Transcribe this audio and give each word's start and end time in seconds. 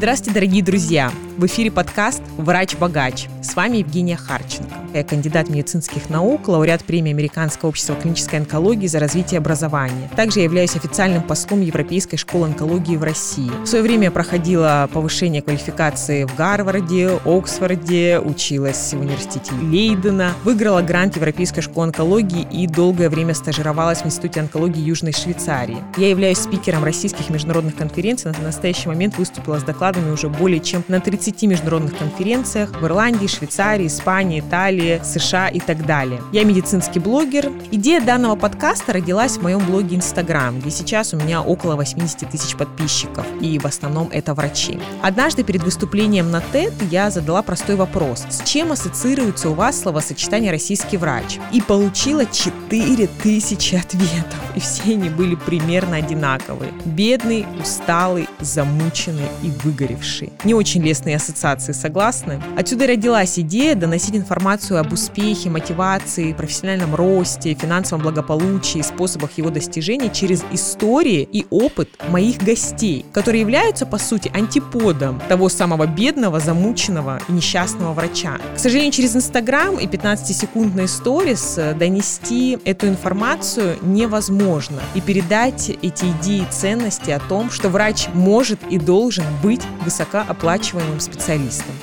Здравствуйте, 0.00 0.32
дорогие 0.32 0.62
друзья! 0.62 1.12
В 1.36 1.44
эфире 1.44 1.70
подкаст 1.70 2.22
«Врач-богач». 2.38 3.26
С 3.42 3.54
вами 3.54 3.76
Евгения 3.76 4.16
Харченко. 4.16 4.79
Я 4.92 5.04
кандидат 5.04 5.48
медицинских 5.48 6.10
наук, 6.10 6.48
лауреат 6.48 6.84
премии 6.84 7.12
Американского 7.12 7.68
общества 7.68 7.94
клинической 7.94 8.40
онкологии 8.40 8.88
за 8.88 8.98
развитие 8.98 9.38
образования. 9.38 10.10
Также 10.16 10.40
я 10.40 10.44
являюсь 10.44 10.74
официальным 10.74 11.22
послом 11.22 11.60
Европейской 11.60 12.16
школы 12.16 12.46
онкологии 12.46 12.96
в 12.96 13.04
России. 13.04 13.50
В 13.62 13.66
свое 13.66 13.84
время 13.84 14.04
я 14.04 14.10
проходила 14.10 14.88
повышение 14.92 15.42
квалификации 15.42 16.24
в 16.24 16.34
Гарварде, 16.34 17.20
Оксфорде, 17.24 18.18
училась 18.18 18.92
в 18.92 19.00
университете 19.00 19.52
Лейдена, 19.62 20.32
выиграла 20.42 20.82
грант 20.82 21.14
Европейской 21.16 21.60
школы 21.60 21.86
онкологии 21.86 22.46
и 22.50 22.66
долгое 22.66 23.08
время 23.08 23.34
стажировалась 23.34 24.02
в 24.02 24.06
Институте 24.06 24.40
онкологии 24.40 24.80
Южной 24.80 25.12
Швейцарии. 25.12 25.78
Я 25.98 26.08
являюсь 26.08 26.38
спикером 26.38 26.82
российских 26.82 27.30
международных 27.30 27.76
конференций. 27.76 28.32
На 28.32 28.46
настоящий 28.46 28.88
момент 28.88 29.18
выступила 29.18 29.60
с 29.60 29.62
докладами 29.62 30.10
уже 30.10 30.28
более 30.28 30.60
чем 30.60 30.82
на 30.88 31.00
30 31.00 31.42
международных 31.44 31.96
конференциях 31.96 32.80
в 32.80 32.84
Ирландии, 32.84 33.28
Швейцарии, 33.28 33.86
Испании, 33.86 34.40
Италии, 34.40 34.79
США 35.02 35.48
и 35.48 35.60
так 35.60 35.86
далее. 35.86 36.20
Я 36.32 36.44
медицинский 36.44 37.00
блогер. 37.00 37.52
Идея 37.70 38.00
данного 38.00 38.36
подкаста 38.36 38.92
родилась 38.92 39.36
в 39.36 39.42
моем 39.42 39.64
блоге 39.64 39.96
Instagram, 39.96 40.60
где 40.60 40.70
сейчас 40.70 41.14
у 41.14 41.16
меня 41.16 41.42
около 41.42 41.76
80 41.76 42.30
тысяч 42.30 42.56
подписчиков, 42.56 43.26
и 43.40 43.58
в 43.58 43.66
основном 43.66 44.08
это 44.12 44.34
врачи. 44.34 44.78
Однажды 45.02 45.42
перед 45.42 45.62
выступлением 45.62 46.30
на 46.30 46.42
TED 46.52 46.72
я 46.90 47.10
задала 47.10 47.42
простой 47.42 47.76
вопрос. 47.76 48.24
С 48.28 48.42
чем 48.48 48.72
ассоциируется 48.72 49.50
у 49.50 49.54
вас 49.54 49.80
словосочетание 49.80 50.50
«российский 50.50 50.96
врач?» 50.96 51.38
И 51.52 51.60
получила 51.60 52.26
4000 52.26 53.74
ответов, 53.74 54.38
и 54.54 54.60
все 54.60 54.92
они 54.92 55.08
были 55.08 55.34
примерно 55.34 55.96
одинаковые. 55.96 56.72
Бедный, 56.84 57.46
усталый, 57.60 58.28
замученный 58.40 59.28
и 59.42 59.50
выгоревший. 59.50 60.32
Не 60.44 60.54
очень 60.54 60.82
лестные 60.82 61.16
ассоциации, 61.16 61.72
согласны? 61.72 62.42
Отсюда 62.56 62.86
родилась 62.86 63.38
идея 63.38 63.74
доносить 63.74 64.16
информацию 64.16 64.69
об 64.78 64.92
успехе, 64.92 65.50
мотивации, 65.50 66.32
профессиональном 66.32 66.94
росте, 66.94 67.54
финансовом 67.54 68.02
благополучии, 68.02 68.82
способах 68.82 69.32
его 69.38 69.50
достижения 69.50 70.10
через 70.10 70.44
истории 70.52 71.28
и 71.30 71.46
опыт 71.50 71.88
моих 72.08 72.38
гостей, 72.38 73.04
которые 73.12 73.40
являются, 73.40 73.86
по 73.86 73.98
сути, 73.98 74.30
антиподом 74.34 75.20
того 75.28 75.48
самого 75.48 75.86
бедного, 75.86 76.40
замученного 76.40 77.20
и 77.28 77.32
несчастного 77.32 77.92
врача. 77.92 78.38
К 78.54 78.58
сожалению, 78.58 78.92
через 78.92 79.16
Инстаграм 79.16 79.78
и 79.78 79.86
15-секундные 79.86 80.88
сторис 80.88 81.58
донести 81.76 82.58
эту 82.64 82.88
информацию 82.88 83.76
невозможно 83.82 84.80
и 84.94 85.00
передать 85.00 85.70
эти 85.70 86.04
идеи 86.20 86.40
и 86.40 86.52
ценности 86.52 87.10
о 87.10 87.20
том, 87.20 87.50
что 87.50 87.68
врач 87.68 88.08
может 88.14 88.60
и 88.70 88.78
должен 88.78 89.24
быть 89.42 89.62
высокооплачиваемым 89.84 91.00
специалистом. 91.00 91.74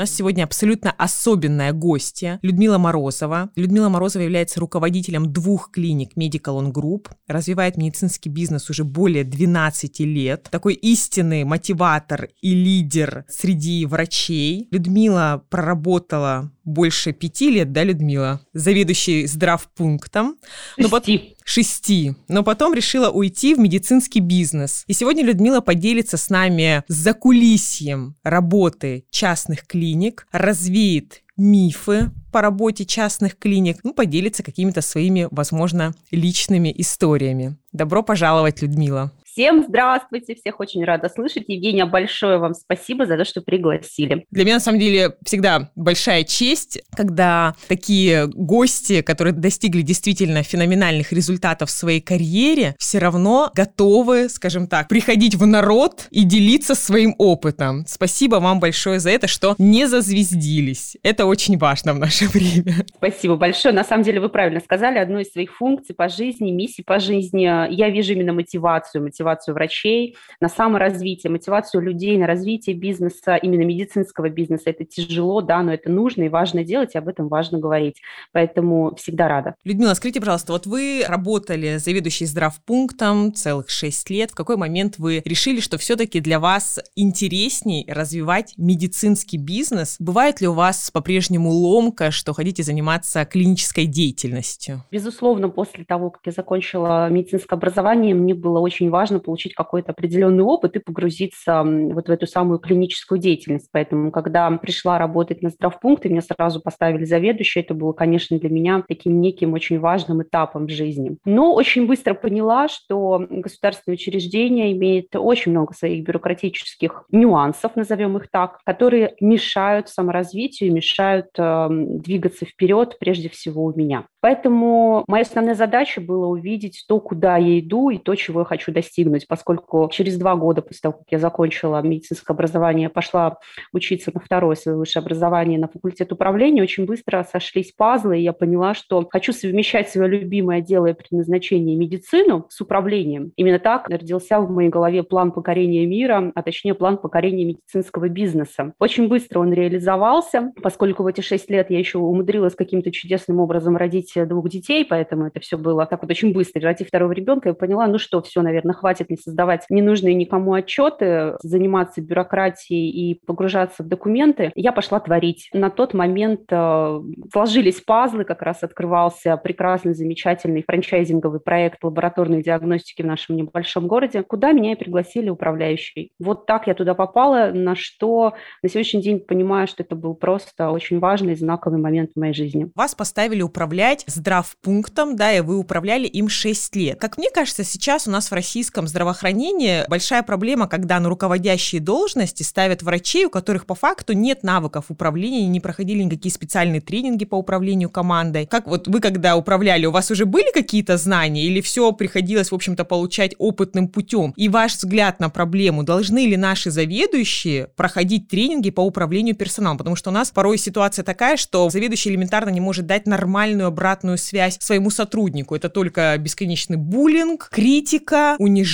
Нас 0.00 0.14
сегодня 0.14 0.44
абсолютно 0.44 0.92
особенная 0.92 1.72
гостья 1.72 2.38
Людмила 2.40 2.78
Морозова. 2.78 3.50
Людмила 3.54 3.90
Морозова 3.90 4.22
является 4.22 4.58
руководителем 4.58 5.30
двух 5.30 5.70
клиник 5.70 6.16
Medical 6.16 6.58
On 6.58 6.72
Group, 6.72 7.08
развивает 7.28 7.76
медицинский 7.76 8.30
бизнес 8.30 8.70
уже 8.70 8.84
более 8.84 9.24
12 9.24 10.00
лет. 10.00 10.48
Такой 10.50 10.72
истинный 10.72 11.44
мотиватор 11.44 12.30
и 12.40 12.54
лидер 12.54 13.26
среди 13.28 13.84
врачей. 13.84 14.68
Людмила 14.70 15.44
проработала 15.50 16.50
больше 16.70 17.12
пяти 17.12 17.50
лет, 17.50 17.72
да, 17.72 17.84
Людмила? 17.84 18.40
Заведующий 18.52 19.26
здравпунктом. 19.26 20.36
Шести. 20.76 20.82
Но 20.82 20.88
потом, 20.88 21.20
шести. 21.44 22.14
Но 22.28 22.42
потом 22.42 22.74
решила 22.74 23.10
уйти 23.10 23.54
в 23.54 23.58
медицинский 23.58 24.20
бизнес. 24.20 24.84
И 24.86 24.92
сегодня 24.92 25.24
Людмила 25.24 25.60
поделится 25.60 26.16
с 26.16 26.30
нами 26.30 26.84
за 26.88 27.12
кулисьем 27.12 28.16
работы 28.22 29.04
частных 29.10 29.66
клиник, 29.66 30.26
развеет 30.32 31.22
мифы 31.36 32.10
по 32.32 32.42
работе 32.42 32.84
частных 32.84 33.38
клиник, 33.38 33.78
ну, 33.82 33.92
поделится 33.94 34.42
какими-то 34.42 34.82
своими, 34.82 35.26
возможно, 35.30 35.94
личными 36.10 36.72
историями. 36.76 37.56
Добро 37.72 38.02
пожаловать, 38.02 38.62
Людмила. 38.62 39.12
Всем 39.32 39.62
здравствуйте, 39.62 40.34
всех 40.34 40.58
очень 40.58 40.84
рада 40.84 41.08
слышать. 41.08 41.44
Евгения, 41.46 41.84
большое 41.84 42.38
вам 42.38 42.52
спасибо 42.52 43.06
за 43.06 43.16
то, 43.16 43.24
что 43.24 43.40
пригласили. 43.40 44.26
Для 44.32 44.44
меня, 44.44 44.54
на 44.54 44.60
самом 44.60 44.80
деле, 44.80 45.14
всегда 45.24 45.70
большая 45.76 46.24
честь, 46.24 46.82
когда 46.96 47.54
такие 47.68 48.26
гости, 48.26 49.02
которые 49.02 49.32
достигли 49.32 49.82
действительно 49.82 50.42
феноменальных 50.42 51.12
результатов 51.12 51.68
в 51.68 51.72
своей 51.72 52.00
карьере, 52.00 52.74
все 52.80 52.98
равно 52.98 53.52
готовы, 53.54 54.28
скажем 54.28 54.66
так, 54.66 54.88
приходить 54.88 55.36
в 55.36 55.46
народ 55.46 56.08
и 56.10 56.24
делиться 56.24 56.74
своим 56.74 57.14
опытом. 57.16 57.84
Спасибо 57.86 58.36
вам 58.36 58.58
большое 58.58 58.98
за 58.98 59.10
это, 59.10 59.28
что 59.28 59.54
не 59.58 59.86
зазвездились. 59.86 60.96
Это 61.04 61.26
очень 61.26 61.56
важно 61.56 61.94
в 61.94 62.00
наше 62.00 62.24
время. 62.28 62.84
Спасибо 62.96 63.36
большое. 63.36 63.72
На 63.72 63.84
самом 63.84 64.02
деле, 64.02 64.18
вы 64.18 64.28
правильно 64.28 64.58
сказали, 64.58 64.98
одну 64.98 65.20
из 65.20 65.30
своих 65.30 65.54
функций 65.54 65.94
по 65.94 66.08
жизни, 66.08 66.50
миссии 66.50 66.82
по 66.82 66.98
жизни, 66.98 67.42
я 67.42 67.90
вижу 67.90 68.14
именно 68.14 68.32
мотивацию, 68.32 69.04
мотивацию 69.04 69.20
мотивацию 69.30 69.54
врачей 69.54 70.16
на 70.40 70.48
саморазвитие, 70.48 71.30
мотивацию 71.30 71.82
людей 71.82 72.18
на 72.18 72.26
развитие 72.26 72.76
бизнеса, 72.76 73.36
именно 73.36 73.62
медицинского 73.62 74.28
бизнеса. 74.28 74.64
Это 74.66 74.84
тяжело, 74.84 75.40
да, 75.40 75.62
но 75.62 75.72
это 75.72 75.90
нужно 75.90 76.24
и 76.24 76.28
важно 76.28 76.64
делать, 76.64 76.94
и 76.94 76.98
об 76.98 77.08
этом 77.08 77.28
важно 77.28 77.58
говорить. 77.58 77.96
Поэтому 78.32 78.94
всегда 78.96 79.28
рада. 79.28 79.54
Людмила, 79.64 79.94
скажите, 79.94 80.20
пожалуйста, 80.20 80.52
вот 80.52 80.66
вы 80.66 81.04
работали 81.06 81.76
заведующей 81.76 82.26
здравпунктом 82.26 83.32
целых 83.32 83.70
6 83.70 84.10
лет. 84.10 84.30
В 84.30 84.34
какой 84.34 84.56
момент 84.56 84.98
вы 84.98 85.22
решили, 85.24 85.60
что 85.60 85.78
все-таки 85.78 86.20
для 86.20 86.40
вас 86.40 86.80
интересней 86.96 87.86
развивать 87.88 88.54
медицинский 88.56 89.38
бизнес? 89.38 89.96
Бывает 89.98 90.40
ли 90.40 90.48
у 90.48 90.54
вас 90.54 90.90
по-прежнему 90.90 91.50
ломка, 91.50 92.10
что 92.10 92.32
хотите 92.32 92.62
заниматься 92.62 93.24
клинической 93.24 93.86
деятельностью? 93.86 94.84
Безусловно, 94.90 95.48
после 95.48 95.84
того, 95.84 96.10
как 96.10 96.22
я 96.26 96.32
закончила 96.32 97.08
медицинское 97.08 97.54
образование, 97.54 98.14
мне 98.14 98.34
было 98.34 98.58
очень 98.60 98.90
важно 98.90 99.09
важно 99.10 99.18
получить 99.18 99.54
какой-то 99.54 99.90
определенный 99.90 100.44
опыт 100.44 100.76
и 100.76 100.78
погрузиться 100.78 101.62
вот 101.64 102.06
в 102.06 102.10
эту 102.10 102.26
самую 102.26 102.60
клиническую 102.60 103.18
деятельность. 103.18 103.68
Поэтому, 103.72 104.12
когда 104.12 104.50
пришла 104.52 104.98
работать 104.98 105.42
на 105.42 105.50
здравпункт, 105.50 106.06
и 106.06 106.08
меня 106.08 106.20
сразу 106.20 106.60
поставили 106.60 107.04
заведующей, 107.04 107.62
это 107.62 107.74
было, 107.74 107.92
конечно, 107.92 108.38
для 108.38 108.48
меня 108.50 108.84
таким 108.86 109.20
неким 109.20 109.54
очень 109.54 109.80
важным 109.80 110.22
этапом 110.22 110.66
в 110.66 110.70
жизни. 110.70 111.16
Но 111.24 111.52
очень 111.54 111.86
быстро 111.86 112.14
поняла, 112.14 112.68
что 112.68 113.26
государственное 113.28 113.96
учреждение 113.96 114.72
имеет 114.72 115.16
очень 115.16 115.50
много 115.50 115.74
своих 115.74 116.04
бюрократических 116.04 117.04
нюансов, 117.10 117.74
назовем 117.74 118.16
их 118.16 118.30
так, 118.30 118.60
которые 118.64 119.14
мешают 119.20 119.88
саморазвитию, 119.88 120.72
мешают 120.72 121.26
э, 121.36 121.68
двигаться 121.70 122.44
вперед 122.44 122.96
прежде 123.00 123.28
всего 123.28 123.64
у 123.64 123.76
меня. 123.76 124.04
Поэтому 124.20 125.04
моя 125.08 125.22
основная 125.22 125.54
задача 125.54 126.00
была 126.00 126.28
увидеть 126.28 126.84
то, 126.86 127.00
куда 127.00 127.36
я 127.38 127.58
иду 127.58 127.90
и 127.90 127.98
то, 127.98 128.14
чего 128.14 128.40
я 128.40 128.44
хочу 128.44 128.70
достичь 128.70 128.99
достигнуть, 129.00 129.26
поскольку 129.26 129.88
через 129.92 130.16
два 130.18 130.36
года 130.36 130.62
после 130.62 130.80
того, 130.82 130.98
как 130.98 131.06
я 131.10 131.18
закончила 131.18 131.80
медицинское 131.82 132.32
образование, 132.32 132.88
пошла 132.88 133.38
учиться 133.72 134.10
на 134.14 134.20
второе 134.20 134.56
свое 134.56 134.76
высшее 134.76 135.02
образование 135.02 135.58
на 135.58 135.68
факультет 135.68 136.12
управления, 136.12 136.62
очень 136.62 136.86
быстро 136.86 137.26
сошлись 137.30 137.72
пазлы, 137.72 138.18
и 138.18 138.22
я 138.22 138.32
поняла, 138.32 138.74
что 138.74 139.06
хочу 139.10 139.32
совмещать 139.32 139.88
свое 139.88 140.08
любимое 140.08 140.60
дело 140.60 140.86
и 140.86 140.92
предназначение 140.92 141.76
медицину 141.76 142.46
с 142.48 142.60
управлением. 142.60 143.32
Именно 143.36 143.58
так 143.58 143.88
родился 143.88 144.40
в 144.40 144.50
моей 144.50 144.70
голове 144.70 145.02
план 145.02 145.32
покорения 145.32 145.86
мира, 145.86 146.32
а 146.34 146.42
точнее 146.42 146.74
план 146.74 146.98
покорения 146.98 147.44
медицинского 147.44 148.08
бизнеса. 148.08 148.72
Очень 148.78 149.08
быстро 149.08 149.40
он 149.40 149.52
реализовался, 149.52 150.52
поскольку 150.62 151.02
в 151.02 151.06
эти 151.06 151.20
шесть 151.20 151.50
лет 151.50 151.70
я 151.70 151.78
еще 151.78 151.98
умудрилась 151.98 152.54
каким-то 152.54 152.90
чудесным 152.90 153.40
образом 153.40 153.76
родить 153.76 154.12
двух 154.26 154.48
детей, 154.48 154.84
поэтому 154.84 155.26
это 155.26 155.40
все 155.40 155.56
было 155.56 155.86
так 155.86 156.02
вот 156.02 156.10
очень 156.10 156.32
быстро. 156.32 156.60
Родив 156.60 156.88
второго 156.88 157.12
ребенка, 157.12 157.48
я 157.50 157.54
поняла, 157.54 157.86
ну 157.86 157.98
что, 157.98 158.20
все, 158.22 158.42
наверное, 158.42 158.74
хватит 158.74 158.89
не 159.08 159.16
создавать 159.16 159.64
ненужные 159.68 160.14
никому 160.14 160.54
отчеты, 160.54 161.34
заниматься 161.42 162.00
бюрократией 162.00 162.90
и 162.90 163.20
погружаться 163.26 163.82
в 163.82 163.88
документы, 163.88 164.52
я 164.54 164.72
пошла 164.72 165.00
творить. 165.00 165.48
На 165.52 165.70
тот 165.70 165.94
момент 165.94 166.42
э, 166.50 167.00
сложились 167.32 167.80
пазлы, 167.80 168.24
как 168.24 168.42
раз 168.42 168.62
открывался 168.62 169.36
прекрасный, 169.36 169.94
замечательный 169.94 170.64
франчайзинговый 170.66 171.40
проект 171.40 171.82
лабораторной 171.82 172.42
диагностики 172.42 173.02
в 173.02 173.06
нашем 173.06 173.36
небольшом 173.36 173.86
городе, 173.86 174.22
куда 174.22 174.52
меня 174.52 174.72
и 174.72 174.76
пригласили 174.76 175.30
управляющий. 175.30 176.12
Вот 176.18 176.46
так 176.46 176.66
я 176.66 176.74
туда 176.74 176.94
попала, 176.94 177.50
на 177.52 177.74
что 177.76 178.34
на 178.62 178.68
сегодняшний 178.68 179.02
день 179.02 179.20
понимаю, 179.20 179.66
что 179.66 179.82
это 179.82 179.94
был 179.94 180.14
просто 180.14 180.70
очень 180.70 180.98
важный, 180.98 181.34
знаковый 181.34 181.80
момент 181.80 182.10
в 182.14 182.18
моей 182.18 182.34
жизни. 182.34 182.70
Вас 182.74 182.94
поставили 182.94 183.42
управлять 183.42 184.04
здравпунктом, 184.06 185.16
да, 185.16 185.32
и 185.32 185.40
вы 185.40 185.58
управляли 185.58 186.06
им 186.06 186.28
6 186.28 186.76
лет. 186.76 187.00
Как 187.00 187.18
мне 187.18 187.30
кажется, 187.30 187.64
сейчас 187.64 188.06
у 188.06 188.10
нас 188.10 188.30
в 188.30 188.34
российском 188.34 188.79
медицинском 188.80 188.88
здравоохранении 188.88 189.84
большая 189.88 190.22
проблема, 190.22 190.66
когда 190.66 191.00
на 191.00 191.08
руководящие 191.08 191.80
должности 191.80 192.42
ставят 192.42 192.82
врачей, 192.82 193.26
у 193.26 193.30
которых 193.30 193.66
по 193.66 193.74
факту 193.74 194.12
нет 194.12 194.42
навыков 194.42 194.86
управления, 194.88 195.46
не 195.46 195.60
проходили 195.60 196.02
никакие 196.02 196.32
специальные 196.32 196.80
тренинги 196.80 197.24
по 197.24 197.36
управлению 197.36 197.90
командой. 197.90 198.46
Как 198.46 198.66
вот 198.66 198.88
вы, 198.88 199.00
когда 199.00 199.36
управляли, 199.36 199.86
у 199.86 199.90
вас 199.90 200.10
уже 200.10 200.26
были 200.26 200.50
какие-то 200.52 200.96
знания 200.96 201.44
или 201.44 201.60
все 201.60 201.92
приходилось, 201.92 202.50
в 202.50 202.54
общем-то, 202.54 202.84
получать 202.84 203.34
опытным 203.38 203.88
путем? 203.88 204.32
И 204.36 204.48
ваш 204.48 204.76
взгляд 204.76 205.20
на 205.20 205.28
проблему, 205.28 205.82
должны 205.82 206.26
ли 206.26 206.36
наши 206.36 206.70
заведующие 206.70 207.68
проходить 207.76 208.28
тренинги 208.28 208.70
по 208.70 208.80
управлению 208.80 209.34
персоналом? 209.34 209.78
Потому 209.78 209.96
что 209.96 210.10
у 210.10 210.12
нас 210.12 210.30
порой 210.30 210.58
ситуация 210.58 211.04
такая, 211.04 211.36
что 211.36 211.68
заведующий 211.70 212.10
элементарно 212.10 212.50
не 212.50 212.60
может 212.60 212.86
дать 212.86 213.06
нормальную 213.06 213.68
обратную 213.68 214.18
связь 214.18 214.58
своему 214.60 214.90
сотруднику. 214.90 215.54
Это 215.54 215.68
только 215.68 216.16
бесконечный 216.18 216.76
буллинг, 216.76 217.48
критика, 217.50 218.36
унижение, 218.38 218.69